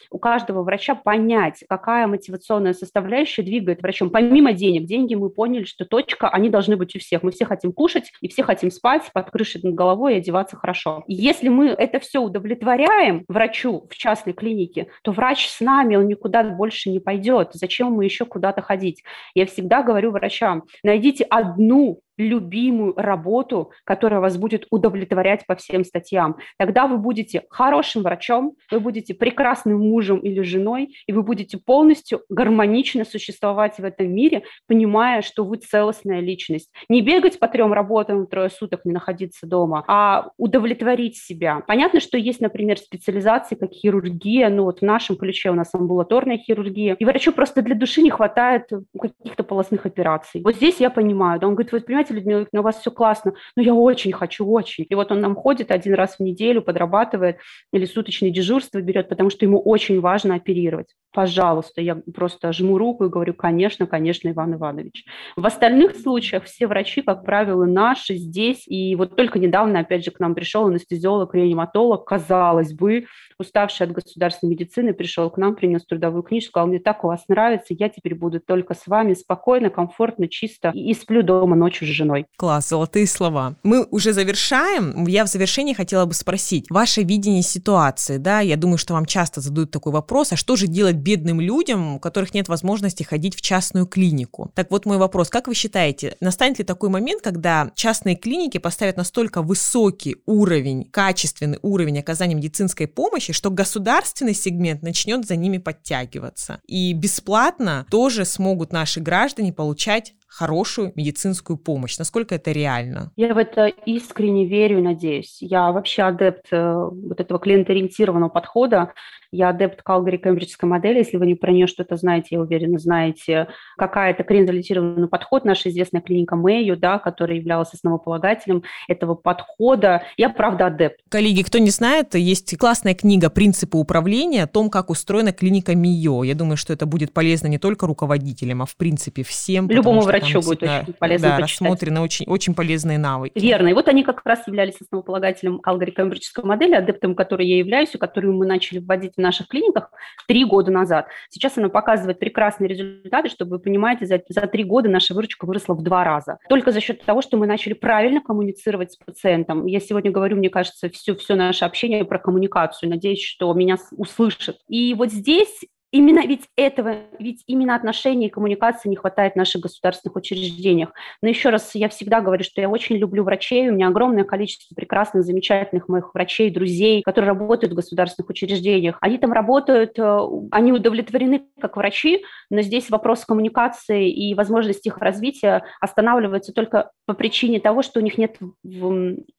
у 0.10 0.18
каждого 0.18 0.64
врача 0.64 0.96
понять, 0.96 1.64
какая 1.68 2.08
мотивационная 2.08 2.74
составляющая 2.74 3.44
двигает 3.44 3.82
врачом, 3.82 4.10
помимо 4.10 4.54
денег. 4.54 4.86
Деньги 4.86 5.03
деньги, 5.04 5.16
мы 5.16 5.30
поняли, 5.30 5.66
что 5.66 5.86
точка, 5.86 6.30
они 6.30 6.50
должны 6.50 6.78
быть 6.78 6.96
у 6.96 7.00
всех. 7.00 7.24
Мы 7.24 7.32
все 7.32 7.46
хотим 7.46 7.74
кушать, 7.74 8.12
и 8.22 8.28
все 8.28 8.44
хотим 8.44 8.72
спать 8.72 9.04
под 9.14 9.30
крышей 9.30 9.62
над 9.64 9.76
головой 9.76 10.16
и 10.16 10.18
одеваться 10.18 10.56
хорошо. 10.56 11.04
Если 11.08 11.50
мы 11.50 11.68
это 11.68 12.00
все 12.00 12.20
удовлетворяем 12.20 13.26
врачу 13.28 13.88
в 13.90 13.96
частной 13.96 14.34
клинике, 14.34 14.88
то 15.04 15.12
врач 15.12 15.48
с 15.48 15.60
нами, 15.60 15.96
он 15.96 16.08
никуда 16.08 16.44
больше 16.44 16.90
не 16.90 17.00
пойдет. 17.00 17.50
Зачем 17.54 17.88
ему 17.88 18.02
еще 18.02 18.26
куда-то 18.26 18.62
ходить? 18.62 19.04
Я 19.36 19.46
всегда 19.46 19.84
говорю 19.84 20.12
врачам, 20.12 20.64
найдите 20.84 21.24
одну 21.26 22.00
любимую 22.18 22.94
работу, 22.96 23.72
которая 23.84 24.20
вас 24.20 24.38
будет 24.38 24.66
удовлетворять 24.70 25.46
по 25.48 25.56
всем 25.56 25.84
статьям. 25.84 26.38
Тогда 26.58 26.88
вы 26.88 26.98
будете 26.98 27.44
хорошим 27.50 28.04
врачом, 28.04 28.56
вы 28.72 28.80
будете 28.80 29.14
прекрасным 29.14 29.80
мужем 29.80 30.20
или 30.20 30.42
женой, 30.42 30.96
и 31.08 31.14
вы 31.14 31.24
будете 31.24 31.58
полностью 31.58 32.22
гармонично 32.30 33.06
существовать 33.06 33.78
в 33.78 33.84
этом 33.84 34.12
мире, 34.12 34.44
понимая, 34.68 35.22
что 35.22 35.46
вы 35.46 35.58
целостная 35.58 36.20
личность. 36.20 36.72
Не 36.90 37.02
бегать 37.02 37.40
по 37.40 37.48
трем 37.48 37.74
работам 37.74 38.28
трое 38.28 38.50
суток, 38.50 38.86
не 38.86 38.94
находиться 38.94 39.48
дома, 39.48 39.84
а 39.88 40.30
удовлетворить 40.38 41.18
себя. 41.18 41.62
Понятно, 41.68 42.00
что 42.00 42.18
есть, 42.18 42.42
например, 42.42 42.78
специализации, 42.78 43.56
как 43.56 43.72
хирургия, 43.72 44.50
ну 44.50 44.64
вот 44.64 44.80
в 44.80 44.84
нашем 44.84 45.16
ключе 45.16 45.52
у 45.52 45.56
нас 45.56 45.70
амбулаторная 45.74 46.38
хирургия, 46.38 46.96
и 46.96 47.06
врачу 47.06 47.32
просто 47.32 47.62
для 47.62 47.76
души 47.76 48.02
не 48.02 48.10
хватает 48.10 48.70
каких-то 49.00 49.44
полостных 49.44 49.86
операций. 49.86 50.42
Вот 50.44 50.56
здесь 50.56 50.80
я 50.80 50.90
понимаю, 50.90 51.40
да, 51.40 51.48
он 51.48 51.56
говорит, 51.56 51.72
вот 51.72 51.86
понимаете, 51.86 52.03
понимаете, 52.04 52.14
Людмила, 52.14 52.48
ну, 52.52 52.60
у 52.62 52.64
вас 52.64 52.80
все 52.80 52.92
классно, 52.92 53.34
но 53.56 53.64
я 53.64 53.74
очень 53.74 54.12
хочу, 54.12 54.46
очень. 54.46 54.86
И 54.90 54.96
вот 54.96 55.12
он 55.12 55.22
нам 55.22 55.36
ходит 55.36 55.72
один 55.72 55.94
раз 55.94 56.18
в 56.18 56.20
неделю, 56.22 56.62
подрабатывает 56.62 57.38
или 57.72 57.86
суточное 57.86 58.30
дежурство 58.30 58.82
берет, 58.82 59.10
потому 59.10 59.30
что 59.30 59.46
ему 59.46 59.60
очень 59.60 60.00
важно 60.00 60.36
оперировать. 60.36 60.88
Пожалуйста, 61.14 61.82
я 61.82 62.02
просто 62.16 62.52
жму 62.54 62.78
руку 62.78 63.06
и 63.06 63.10
говорю, 63.10 63.36
конечно, 63.36 63.86
конечно, 63.86 64.30
Иван 64.30 64.56
Иванович. 64.56 65.06
В 65.36 65.46
остальных 65.46 65.96
случаях 65.96 66.46
все 66.46 66.66
врачи, 66.66 67.02
как 67.04 67.24
правило, 67.24 67.66
наши 67.66 68.16
здесь, 68.16 68.68
и 68.68 68.96
вот 68.96 69.16
только 69.16 69.38
недавно, 69.38 69.80
опять 69.80 70.04
же, 70.04 70.12
к 70.12 70.20
нам 70.20 70.34
пришел 70.34 70.66
анестезиолог, 70.68 71.36
реаниматолог, 71.36 72.06
казалось 72.06 72.74
бы, 72.74 73.06
уставший 73.38 73.88
от 73.88 73.94
государственной 73.94 74.52
медицины, 74.52 74.94
пришел 74.94 75.30
к 75.30 75.38
нам, 75.38 75.56
принес 75.56 75.86
трудовую 75.86 76.24
книжку, 76.24 76.50
сказал, 76.50 76.68
мне 76.68 76.80
так 76.80 77.04
у 77.04 77.08
вас 77.08 77.28
нравится, 77.28 77.76
я 77.78 77.90
теперь 77.90 78.16
буду 78.16 78.40
только 78.40 78.74
с 78.74 78.88
вами 78.88 79.14
спокойно, 79.14 79.70
комфортно, 79.70 80.28
чисто, 80.28 80.72
и, 80.74 80.94
сплю 80.94 81.22
дома 81.22 81.56
ночью 81.56 81.88
женой. 81.94 82.26
Класс, 82.36 82.70
золотые 82.70 83.08
слова. 83.08 83.56
Мы 83.64 83.84
уже 83.86 84.14
завершаем. 84.14 85.06
Я 85.08 85.26
в 85.26 85.30
завершении 85.30 85.74
хотела 85.74 86.06
бы 86.06 86.14
спросить, 86.14 86.66
ваше 86.70 87.04
видение 87.04 87.44
ситуации, 87.44 88.18
да, 88.18 88.40
я 88.42 88.58
думаю, 88.58 88.78
что 88.78 88.94
вам 88.94 89.06
часто 89.06 89.42
задают 89.42 89.72
такой 89.72 89.94
вопрос, 89.94 90.34
а 90.34 90.36
что 90.36 90.56
же 90.56 90.68
делать 90.68 90.96
бедным 90.96 91.40
людям, 91.40 91.96
у 91.96 92.00
которых 92.00 92.34
нет 92.34 92.48
возможности 92.48 93.04
ходить 93.04 93.36
в 93.36 93.42
частную 93.42 93.86
клинику? 93.86 94.52
Так 94.56 94.72
вот 94.72 94.86
мой 94.86 94.98
вопрос, 94.98 95.30
как 95.30 95.48
вы 95.48 95.54
считаете, 95.54 96.18
настанет 96.20 96.60
ли 96.60 96.66
такой 96.66 96.90
момент, 96.90 97.22
когда 97.22 97.72
частные 97.76 98.16
клиники 98.16 98.58
поставят 98.58 98.98
настолько 98.98 99.42
высокий 99.42 100.18
уровень, 100.26 100.86
качественный 100.86 101.60
уровень 101.62 102.00
оказания 102.00 102.36
медицинской 102.36 102.88
помощи, 102.88 103.34
что 103.34 103.50
государственный 103.52 104.34
сегмент 104.34 104.82
начнет 104.82 105.26
за 105.26 105.36
ними 105.36 105.58
подтягиваться. 105.58 106.62
И 106.68 106.94
бесплатно 106.94 107.86
тоже 107.90 108.26
смогут 108.26 108.72
наши 108.72 109.00
граждане 109.00 109.54
получать 109.54 110.14
хорошую 110.34 110.92
медицинскую 110.96 111.58
помощь? 111.58 111.98
Насколько 112.00 112.36
это 112.36 112.52
реально? 112.52 113.12
Я 113.16 113.34
в 113.34 113.38
это 113.38 113.68
искренне 113.68 114.46
верю 114.48 114.80
и 114.80 114.82
надеюсь. 114.82 115.38
Я 115.42 115.72
вообще 115.72 116.04
адепт 116.04 116.48
э, 116.52 116.74
вот 116.74 117.20
этого 117.20 117.40
клиентоориентированного 117.40 118.30
подхода. 118.30 118.94
Я 119.34 119.50
адепт 119.50 119.82
Калгари 119.82 120.18
Кембриджской 120.18 120.70
модели. 120.70 121.00
Если 121.00 121.18
вы 121.18 121.26
не 121.26 121.34
про 121.34 121.52
нее 121.52 121.66
что-то 121.66 121.96
знаете, 121.96 122.28
я 122.32 122.40
уверена, 122.40 122.78
знаете, 122.78 123.48
какая 123.78 124.12
это 124.12 124.24
клиентоориентированный 124.24 125.08
подход. 125.08 125.44
Наша 125.44 125.70
известная 125.70 126.02
клиника 126.02 126.36
Мэйю, 126.36 126.78
да, 126.78 127.00
которая 127.00 127.38
являлась 127.38 127.74
основополагателем 127.74 128.62
этого 128.88 129.16
подхода. 129.16 130.04
Я, 130.18 130.30
правда, 130.30 130.68
адепт. 130.68 131.00
Коллеги, 131.10 131.42
кто 131.42 131.58
не 131.58 131.72
знает, 131.72 132.14
есть 132.14 132.56
классная 132.60 132.94
книга 132.94 133.32
«Принципы 133.32 133.76
управления» 133.80 134.44
о 134.44 134.48
том, 134.48 134.70
как 134.70 134.92
устроена 134.92 135.34
клиника 135.34 135.76
МИО. 135.76 136.24
Я 136.24 136.36
думаю, 136.36 136.56
что 136.56 136.72
это 136.72 136.86
будет 136.86 137.12
полезно 137.12 137.48
не 137.48 137.58
только 137.58 137.88
руководителям, 137.88 138.62
а 138.62 138.68
в 138.68 138.76
принципе 138.78 139.24
всем. 139.24 139.68
Любому 139.68 140.02
врачу 140.02 140.42
будет 140.42 140.62
очень 140.62 140.94
полезно 140.94 141.30
да, 141.30 141.38
почитать. 141.38 141.62
рассмотрены 141.62 142.02
очень, 142.02 142.28
очень 142.28 142.54
полезные 142.54 143.00
навыки. 143.00 143.40
Верно. 143.40 143.70
И 143.70 143.74
вот 143.74 143.88
они 143.88 144.04
как 144.04 144.22
раз 144.26 144.46
являлись 144.46 144.76
основополагателем 144.80 145.60
алгоритмической 145.64 146.44
модели, 146.44 146.76
адептом 146.76 147.16
которой 147.16 147.48
я 147.48 147.58
являюсь, 147.58 147.96
и 147.96 147.98
которую 147.98 148.34
мы 148.36 148.46
начали 148.46 148.78
вводить 148.78 149.14
в 149.18 149.23
наших 149.24 149.48
клиниках 149.48 149.92
три 150.28 150.46
года 150.46 150.72
назад. 150.72 151.08
Сейчас 151.30 151.58
она 151.58 151.70
показывает 151.70 152.20
прекрасные 152.20 152.68
результаты, 152.68 153.30
чтобы 153.30 153.52
вы 153.52 153.60
понимаете, 153.60 154.06
за, 154.06 154.22
за 154.30 154.48
три 154.48 154.64
года 154.64 154.90
наша 154.90 155.14
выручка 155.14 155.46
выросла 155.46 155.74
в 155.74 155.84
два 155.84 156.04
раза. 156.04 156.38
Только 156.50 156.72
за 156.72 156.80
счет 156.80 157.04
того, 157.04 157.22
что 157.22 157.38
мы 157.38 157.48
начали 157.48 157.74
правильно 157.74 158.22
коммуницировать 158.22 158.92
с 158.92 158.98
пациентом. 158.98 159.66
Я 159.66 159.80
сегодня 159.80 160.12
говорю, 160.12 160.38
мне 160.38 160.50
кажется, 160.50 160.90
все, 160.90 161.16
все 161.16 161.36
наше 161.36 161.66
общение 161.66 162.06
про 162.06 162.20
коммуникацию. 162.20 162.90
Надеюсь, 162.90 163.24
что 163.24 163.54
меня 163.54 163.78
услышат. 163.98 164.58
И 164.68 164.94
вот 164.94 165.12
здесь 165.12 165.62
именно 165.94 166.26
ведь 166.26 166.50
этого, 166.58 166.96
ведь 167.20 167.44
именно 167.46 167.76
отношений 167.76 168.26
и 168.26 168.30
коммуникации 168.30 168.90
не 168.90 168.96
хватает 168.96 169.34
в 169.34 169.38
наших 169.38 169.62
государственных 169.62 170.16
учреждениях. 170.16 170.92
Но 171.22 171.30
еще 171.30 171.50
раз, 171.50 171.76
я 171.76 171.88
всегда 171.88 172.20
говорю, 172.20 172.44
что 172.44 172.60
я 172.60 172.70
очень 172.70 172.98
люблю 172.98 173.24
врачей, 173.24 173.70
у 173.70 173.74
меня 173.74 173.88
огромное 173.88 174.24
количество 174.24 174.74
прекрасных, 174.74 175.24
замечательных 175.24 175.88
моих 175.88 176.14
врачей, 176.14 176.50
друзей, 176.50 177.04
которые 177.04 177.30
работают 177.30 177.74
в 177.74 177.76
государственных 177.76 178.30
учреждениях. 178.30 178.98
Они 179.02 179.20
там 179.20 179.32
работают, 179.32 179.98
э, 180.00 180.20
они 180.52 180.74
удовлетворены 180.74 181.44
как 181.62 181.78
врачи, 181.78 182.26
но 182.50 182.62
здесь 182.62 182.90
вопрос 182.90 183.24
коммуникации 183.24 184.10
и 184.10 184.34
возможности 184.34 184.88
их 184.88 184.98
развития 184.98 185.64
останавливается 185.80 186.54
только 186.54 186.92
по 187.06 187.14
причине 187.14 187.60
того, 187.60 187.84
что 187.84 188.00
у 188.00 188.04
них 188.04 188.18
нет 188.18 188.38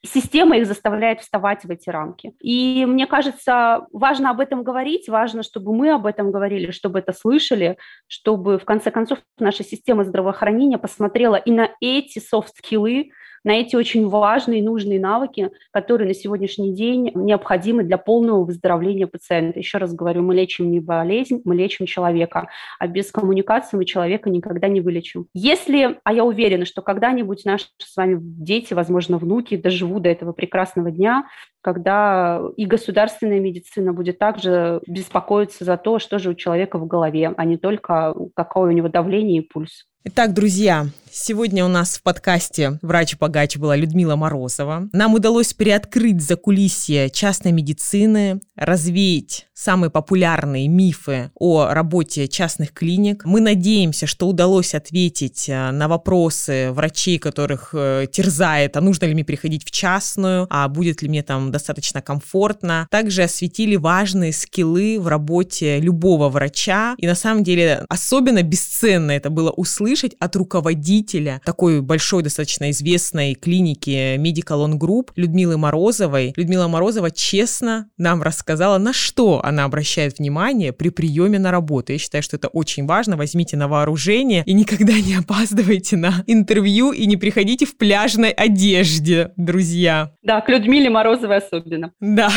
система 0.05 0.59
их 0.59 0.67
заставляет 0.67 1.21
вставать 1.21 1.65
в 1.65 1.71
эти 1.71 1.91
рамки. 1.91 2.33
И 2.41 2.87
мне 2.87 3.07
кажется, 3.07 3.87
важно 3.93 4.31
об 4.31 4.41
этом 4.41 4.63
говорить, 4.63 5.09
важно, 5.09 5.43
чтобы 5.43 5.75
мы 5.75 5.91
об 5.91 6.07
этом 6.07 6.31
говорили, 6.31 6.44
чтобы 6.71 6.99
это 6.99 7.13
слышали, 7.13 7.77
чтобы 8.07 8.59
в 8.59 8.65
конце 8.65 8.91
концов 8.91 9.19
наша 9.39 9.65
система 9.65 10.05
здравоохранения 10.05 10.79
посмотрела 10.79 11.37
и 11.37 11.51
на 11.51 11.71
эти 11.81 12.19
софт-скиллы, 12.19 13.11
на 13.45 13.53
эти 13.53 13.77
очень 13.77 14.09
важные 14.09 14.61
и 14.61 14.63
нужные 14.63 14.99
навыки, 14.99 15.51
которые 15.71 16.09
на 16.09 16.15
сегодняшний 16.15 16.75
день 16.75 17.13
необходимы 17.15 17.85
для 17.85 17.99
полного 17.99 18.43
выздоровления 18.45 19.07
пациента. 19.07 19.59
Еще 19.59 19.79
раз 19.79 19.95
говорю, 19.95 20.23
мы 20.23 20.35
лечим 20.35 20.71
не 20.71 20.81
болезнь, 20.81 21.43
мы 21.45 21.55
лечим 21.55 21.87
человека, 21.87 22.49
а 22.79 22.87
без 22.87 23.13
коммуникации 23.13 23.77
мы 23.77 23.85
человека 23.85 24.31
никогда 24.31 24.69
не 24.69 24.81
вылечим. 24.81 25.27
Если, 25.35 25.99
а 26.03 26.13
я 26.13 26.25
уверена, 26.25 26.65
что 26.65 26.81
когда-нибудь 26.81 27.45
наши 27.45 27.67
с 27.79 27.97
вами 27.97 28.19
дети, 28.21 28.73
возможно, 28.73 29.19
внуки 29.19 29.57
доживут 29.57 30.05
до 30.05 30.09
этого 30.09 30.33
прекрасного 30.33 30.91
дня, 30.91 31.27
когда 31.65 32.43
и 32.59 32.67
государственная 32.67 33.41
медицина 33.41 33.95
будет 33.95 34.19
также 34.19 34.83
беспокоиться 34.87 35.65
за 35.65 35.79
то, 35.79 35.99
что 35.99 36.19
же 36.19 36.31
у 36.31 36.35
человека 36.35 36.79
в 36.79 36.87
голове, 36.87 37.33
а 37.35 37.45
не 37.47 37.57
только 37.57 38.15
какое 38.37 38.69
у 38.69 38.73
него 38.73 38.89
давление 38.89 39.43
и 39.43 39.47
пульс. 39.47 39.87
Итак, 40.07 40.35
друзья, 40.35 40.89
сегодня 41.11 41.65
у 41.65 41.69
нас 41.69 41.97
в 41.97 42.03
подкасте 42.03 42.79
«Врач-богач» 42.83 43.57
была 43.57 43.75
Людмила 43.75 44.17
Морозова. 44.17 44.91
Нам 44.93 45.15
удалось 45.15 45.55
приоткрыть 45.55 46.21
закулисье 46.21 47.09
частной 47.09 47.53
медицины, 47.53 48.41
развеять 48.55 49.47
самые 49.55 49.91
популярные 49.91 50.69
мифы 50.69 51.31
о 51.35 51.73
работе 51.73 52.29
частных 52.29 52.75
клиник. 52.75 53.25
Мы 53.25 53.41
надеемся, 53.41 54.07
что 54.07 54.29
удалось 54.29 54.75
ответить 54.75 55.49
э, 55.49 55.71
на 55.71 55.89
вопросы 55.89 56.71
врачей, 56.73 57.19
которых 57.19 57.71
э, 57.73 58.07
терзает, 58.13 58.77
а 58.77 58.83
нужно 58.83 59.07
ли 59.07 59.15
мне 59.15 59.25
приходить 59.25 59.65
в 59.65 59.71
частную, 59.71 60.47
а 60.51 60.69
будет 60.69 61.01
ли 61.01 61.09
мне 61.09 61.23
там 61.23 61.51
достаточно 61.55 62.03
комфортно. 62.03 62.89
Также 62.91 63.23
осветили 63.23 63.77
важные 63.77 64.33
скиллы 64.33 64.99
в 64.99 65.07
работе 65.07 65.79
любого 65.79 66.29
врача. 66.29 66.97
И 66.99 67.07
на 67.07 67.15
самом 67.15 67.45
деле 67.45 67.85
особенно 67.89 68.43
бесценно 68.43 69.13
это 69.13 69.31
было 69.31 69.51
услышать 69.51 70.15
от 70.19 70.35
руководителя 70.35 71.41
такой 71.45 71.81
большой, 71.81 72.25
достаточно 72.25 72.71
известной 72.71 73.35
клиники 73.35 74.17
Medical 74.17 74.67
On 74.67 74.79
Group 74.79 75.11
Людмилы 75.15 75.57
Морозовой. 75.57 76.33
Людмила 76.37 76.67
Морозова 76.67 77.13
честно 77.13 77.89
нам 77.99 78.23
рассказала, 78.23 78.79
на 78.79 78.93
что 78.93 79.41
она 79.45 79.65
обращает 79.65 80.19
внимание 80.19 80.73
при 80.73 80.89
приеме 80.89 81.39
на 81.39 81.53
работу. 81.53 81.93
Я 81.93 81.99
считаю, 81.99 82.23
что 82.25 82.37
это 82.37 82.49
очень 82.49 82.85
важно. 82.87 83.17
Возьмите 83.17 83.57
на 83.57 83.69
вооружение 83.69 84.43
и 84.45 84.53
никогда 84.53 84.95
не 84.95 85.15
опаздывайте 85.15 85.97
на 85.97 86.25
интервью 86.27 86.91
и 86.91 87.07
не 87.07 87.17
приходите 87.17 87.65
в 87.65 87.77
пляжной 87.77 88.31
одежде, 88.31 89.31
друзья. 89.37 90.11
Да, 90.23 90.41
к 90.41 90.49
Людмиле 90.49 90.91
Морозовой 90.91 91.37
особенно. 91.47 91.93
Да. 92.01 92.31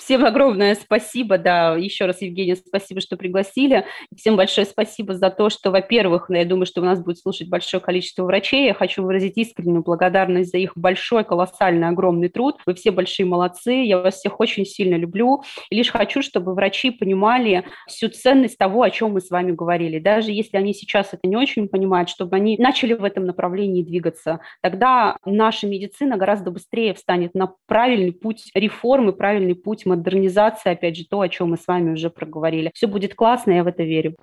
Всем 0.00 0.24
огромное 0.24 0.74
спасибо, 0.76 1.36
да, 1.36 1.76
еще 1.76 2.06
раз, 2.06 2.22
Евгения, 2.22 2.56
спасибо, 2.56 3.02
что 3.02 3.18
пригласили. 3.18 3.84
Всем 4.16 4.34
большое 4.34 4.66
спасибо 4.66 5.12
за 5.14 5.28
то, 5.28 5.50
что, 5.50 5.70
во-первых, 5.70 6.30
ну, 6.30 6.36
я 6.36 6.46
думаю, 6.46 6.64
что 6.64 6.80
у 6.80 6.84
нас 6.84 7.04
будет 7.04 7.18
слушать 7.18 7.50
большое 7.50 7.82
количество 7.82 8.24
врачей. 8.24 8.64
Я 8.64 8.72
хочу 8.72 9.02
выразить 9.02 9.36
искреннюю 9.36 9.82
благодарность 9.82 10.52
за 10.52 10.56
их 10.56 10.72
большой, 10.74 11.24
колоссальный, 11.24 11.88
огромный 11.88 12.30
труд. 12.30 12.56
Вы 12.64 12.74
все 12.74 12.92
большие 12.92 13.26
молодцы, 13.26 13.72
я 13.72 13.98
вас 13.98 14.14
всех 14.14 14.40
очень 14.40 14.64
сильно 14.64 14.94
люблю. 14.94 15.42
И 15.68 15.76
лишь 15.76 15.90
хочу, 15.90 16.22
чтобы 16.22 16.54
врачи 16.54 16.90
понимали 16.90 17.66
всю 17.86 18.08
ценность 18.08 18.56
того, 18.56 18.82
о 18.82 18.90
чем 18.90 19.12
мы 19.12 19.20
с 19.20 19.28
вами 19.28 19.52
говорили. 19.52 19.98
Даже 19.98 20.32
если 20.32 20.56
они 20.56 20.72
сейчас 20.72 21.12
это 21.12 21.28
не 21.28 21.36
очень 21.36 21.68
понимают, 21.68 22.08
чтобы 22.08 22.36
они 22.36 22.56
начали 22.56 22.94
в 22.94 23.04
этом 23.04 23.26
направлении 23.26 23.82
двигаться. 23.82 24.40
Тогда 24.62 25.18
наша 25.26 25.66
медицина 25.66 26.16
гораздо 26.16 26.50
быстрее 26.50 26.94
встанет 26.94 27.34
на 27.34 27.52
правильный 27.66 28.12
путь 28.12 28.50
реформы, 28.54 29.12
правильный 29.12 29.54
путь 29.54 29.84
модернизация, 30.00 30.72
опять 30.72 30.96
же, 30.96 31.04
то, 31.04 31.20
о 31.20 31.28
чем 31.28 31.50
мы 31.50 31.56
с 31.56 31.66
вами 31.66 31.92
уже 31.92 32.10
проговорили. 32.10 32.70
Все 32.74 32.86
будет 32.86 33.14
классно, 33.14 33.52
я 33.52 33.64
в 33.64 33.66
это 33.66 33.82
верю. 33.82 34.16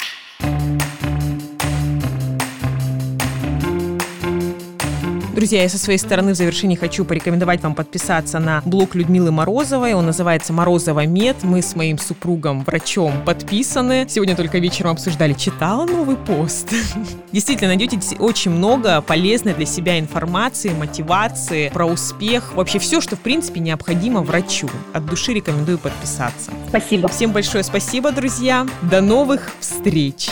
Друзья, 5.38 5.62
я 5.62 5.69
со 5.69 5.78
своей 5.78 6.00
стороны 6.00 6.34
в 6.34 6.36
завершении 6.36 6.76
хочу 6.76 7.06
порекомендовать 7.06 7.62
вам 7.62 7.76
подписаться 7.76 8.39
на 8.39 8.63
блог 8.65 8.95
Людмилы 8.95 9.32
Морозовой. 9.32 9.93
Он 9.93 10.04
называется 10.08 10.52
«Морозова 10.52 11.06
Мед». 11.06 11.36
Мы 11.43 11.62
с 11.62 11.76
моим 11.76 12.00
супругом, 12.00 12.63
врачом, 12.63 13.13
подписаны. 13.23 14.08
Сегодня 14.10 14.36
только 14.36 14.58
вечером 14.58 14.93
обсуждали, 14.93 15.34
читала 15.34 15.86
новый 15.86 16.15
пост. 16.15 16.73
Действительно, 17.32 17.67
найдете 17.67 18.00
очень 18.17 18.50
много 18.50 19.00
полезной 19.02 19.54
для 19.54 19.67
себя 19.67 20.00
информации, 20.00 20.71
мотивации, 20.71 21.69
про 21.69 21.86
успех. 21.86 22.56
Вообще 22.56 22.80
все, 22.80 23.00
что, 23.00 23.15
в 23.15 23.19
принципе, 23.19 23.60
необходимо 23.60 24.21
врачу. 24.23 24.67
От 24.91 25.06
души 25.06 25.34
рекомендую 25.34 25.78
подписаться. 25.78 26.50
Спасибо. 26.69 27.10
Всем 27.10 27.32
большое 27.32 27.63
спасибо, 27.63 28.12
друзья. 28.12 28.65
До 28.82 29.02
новых 29.02 29.52
встреч. 29.60 30.32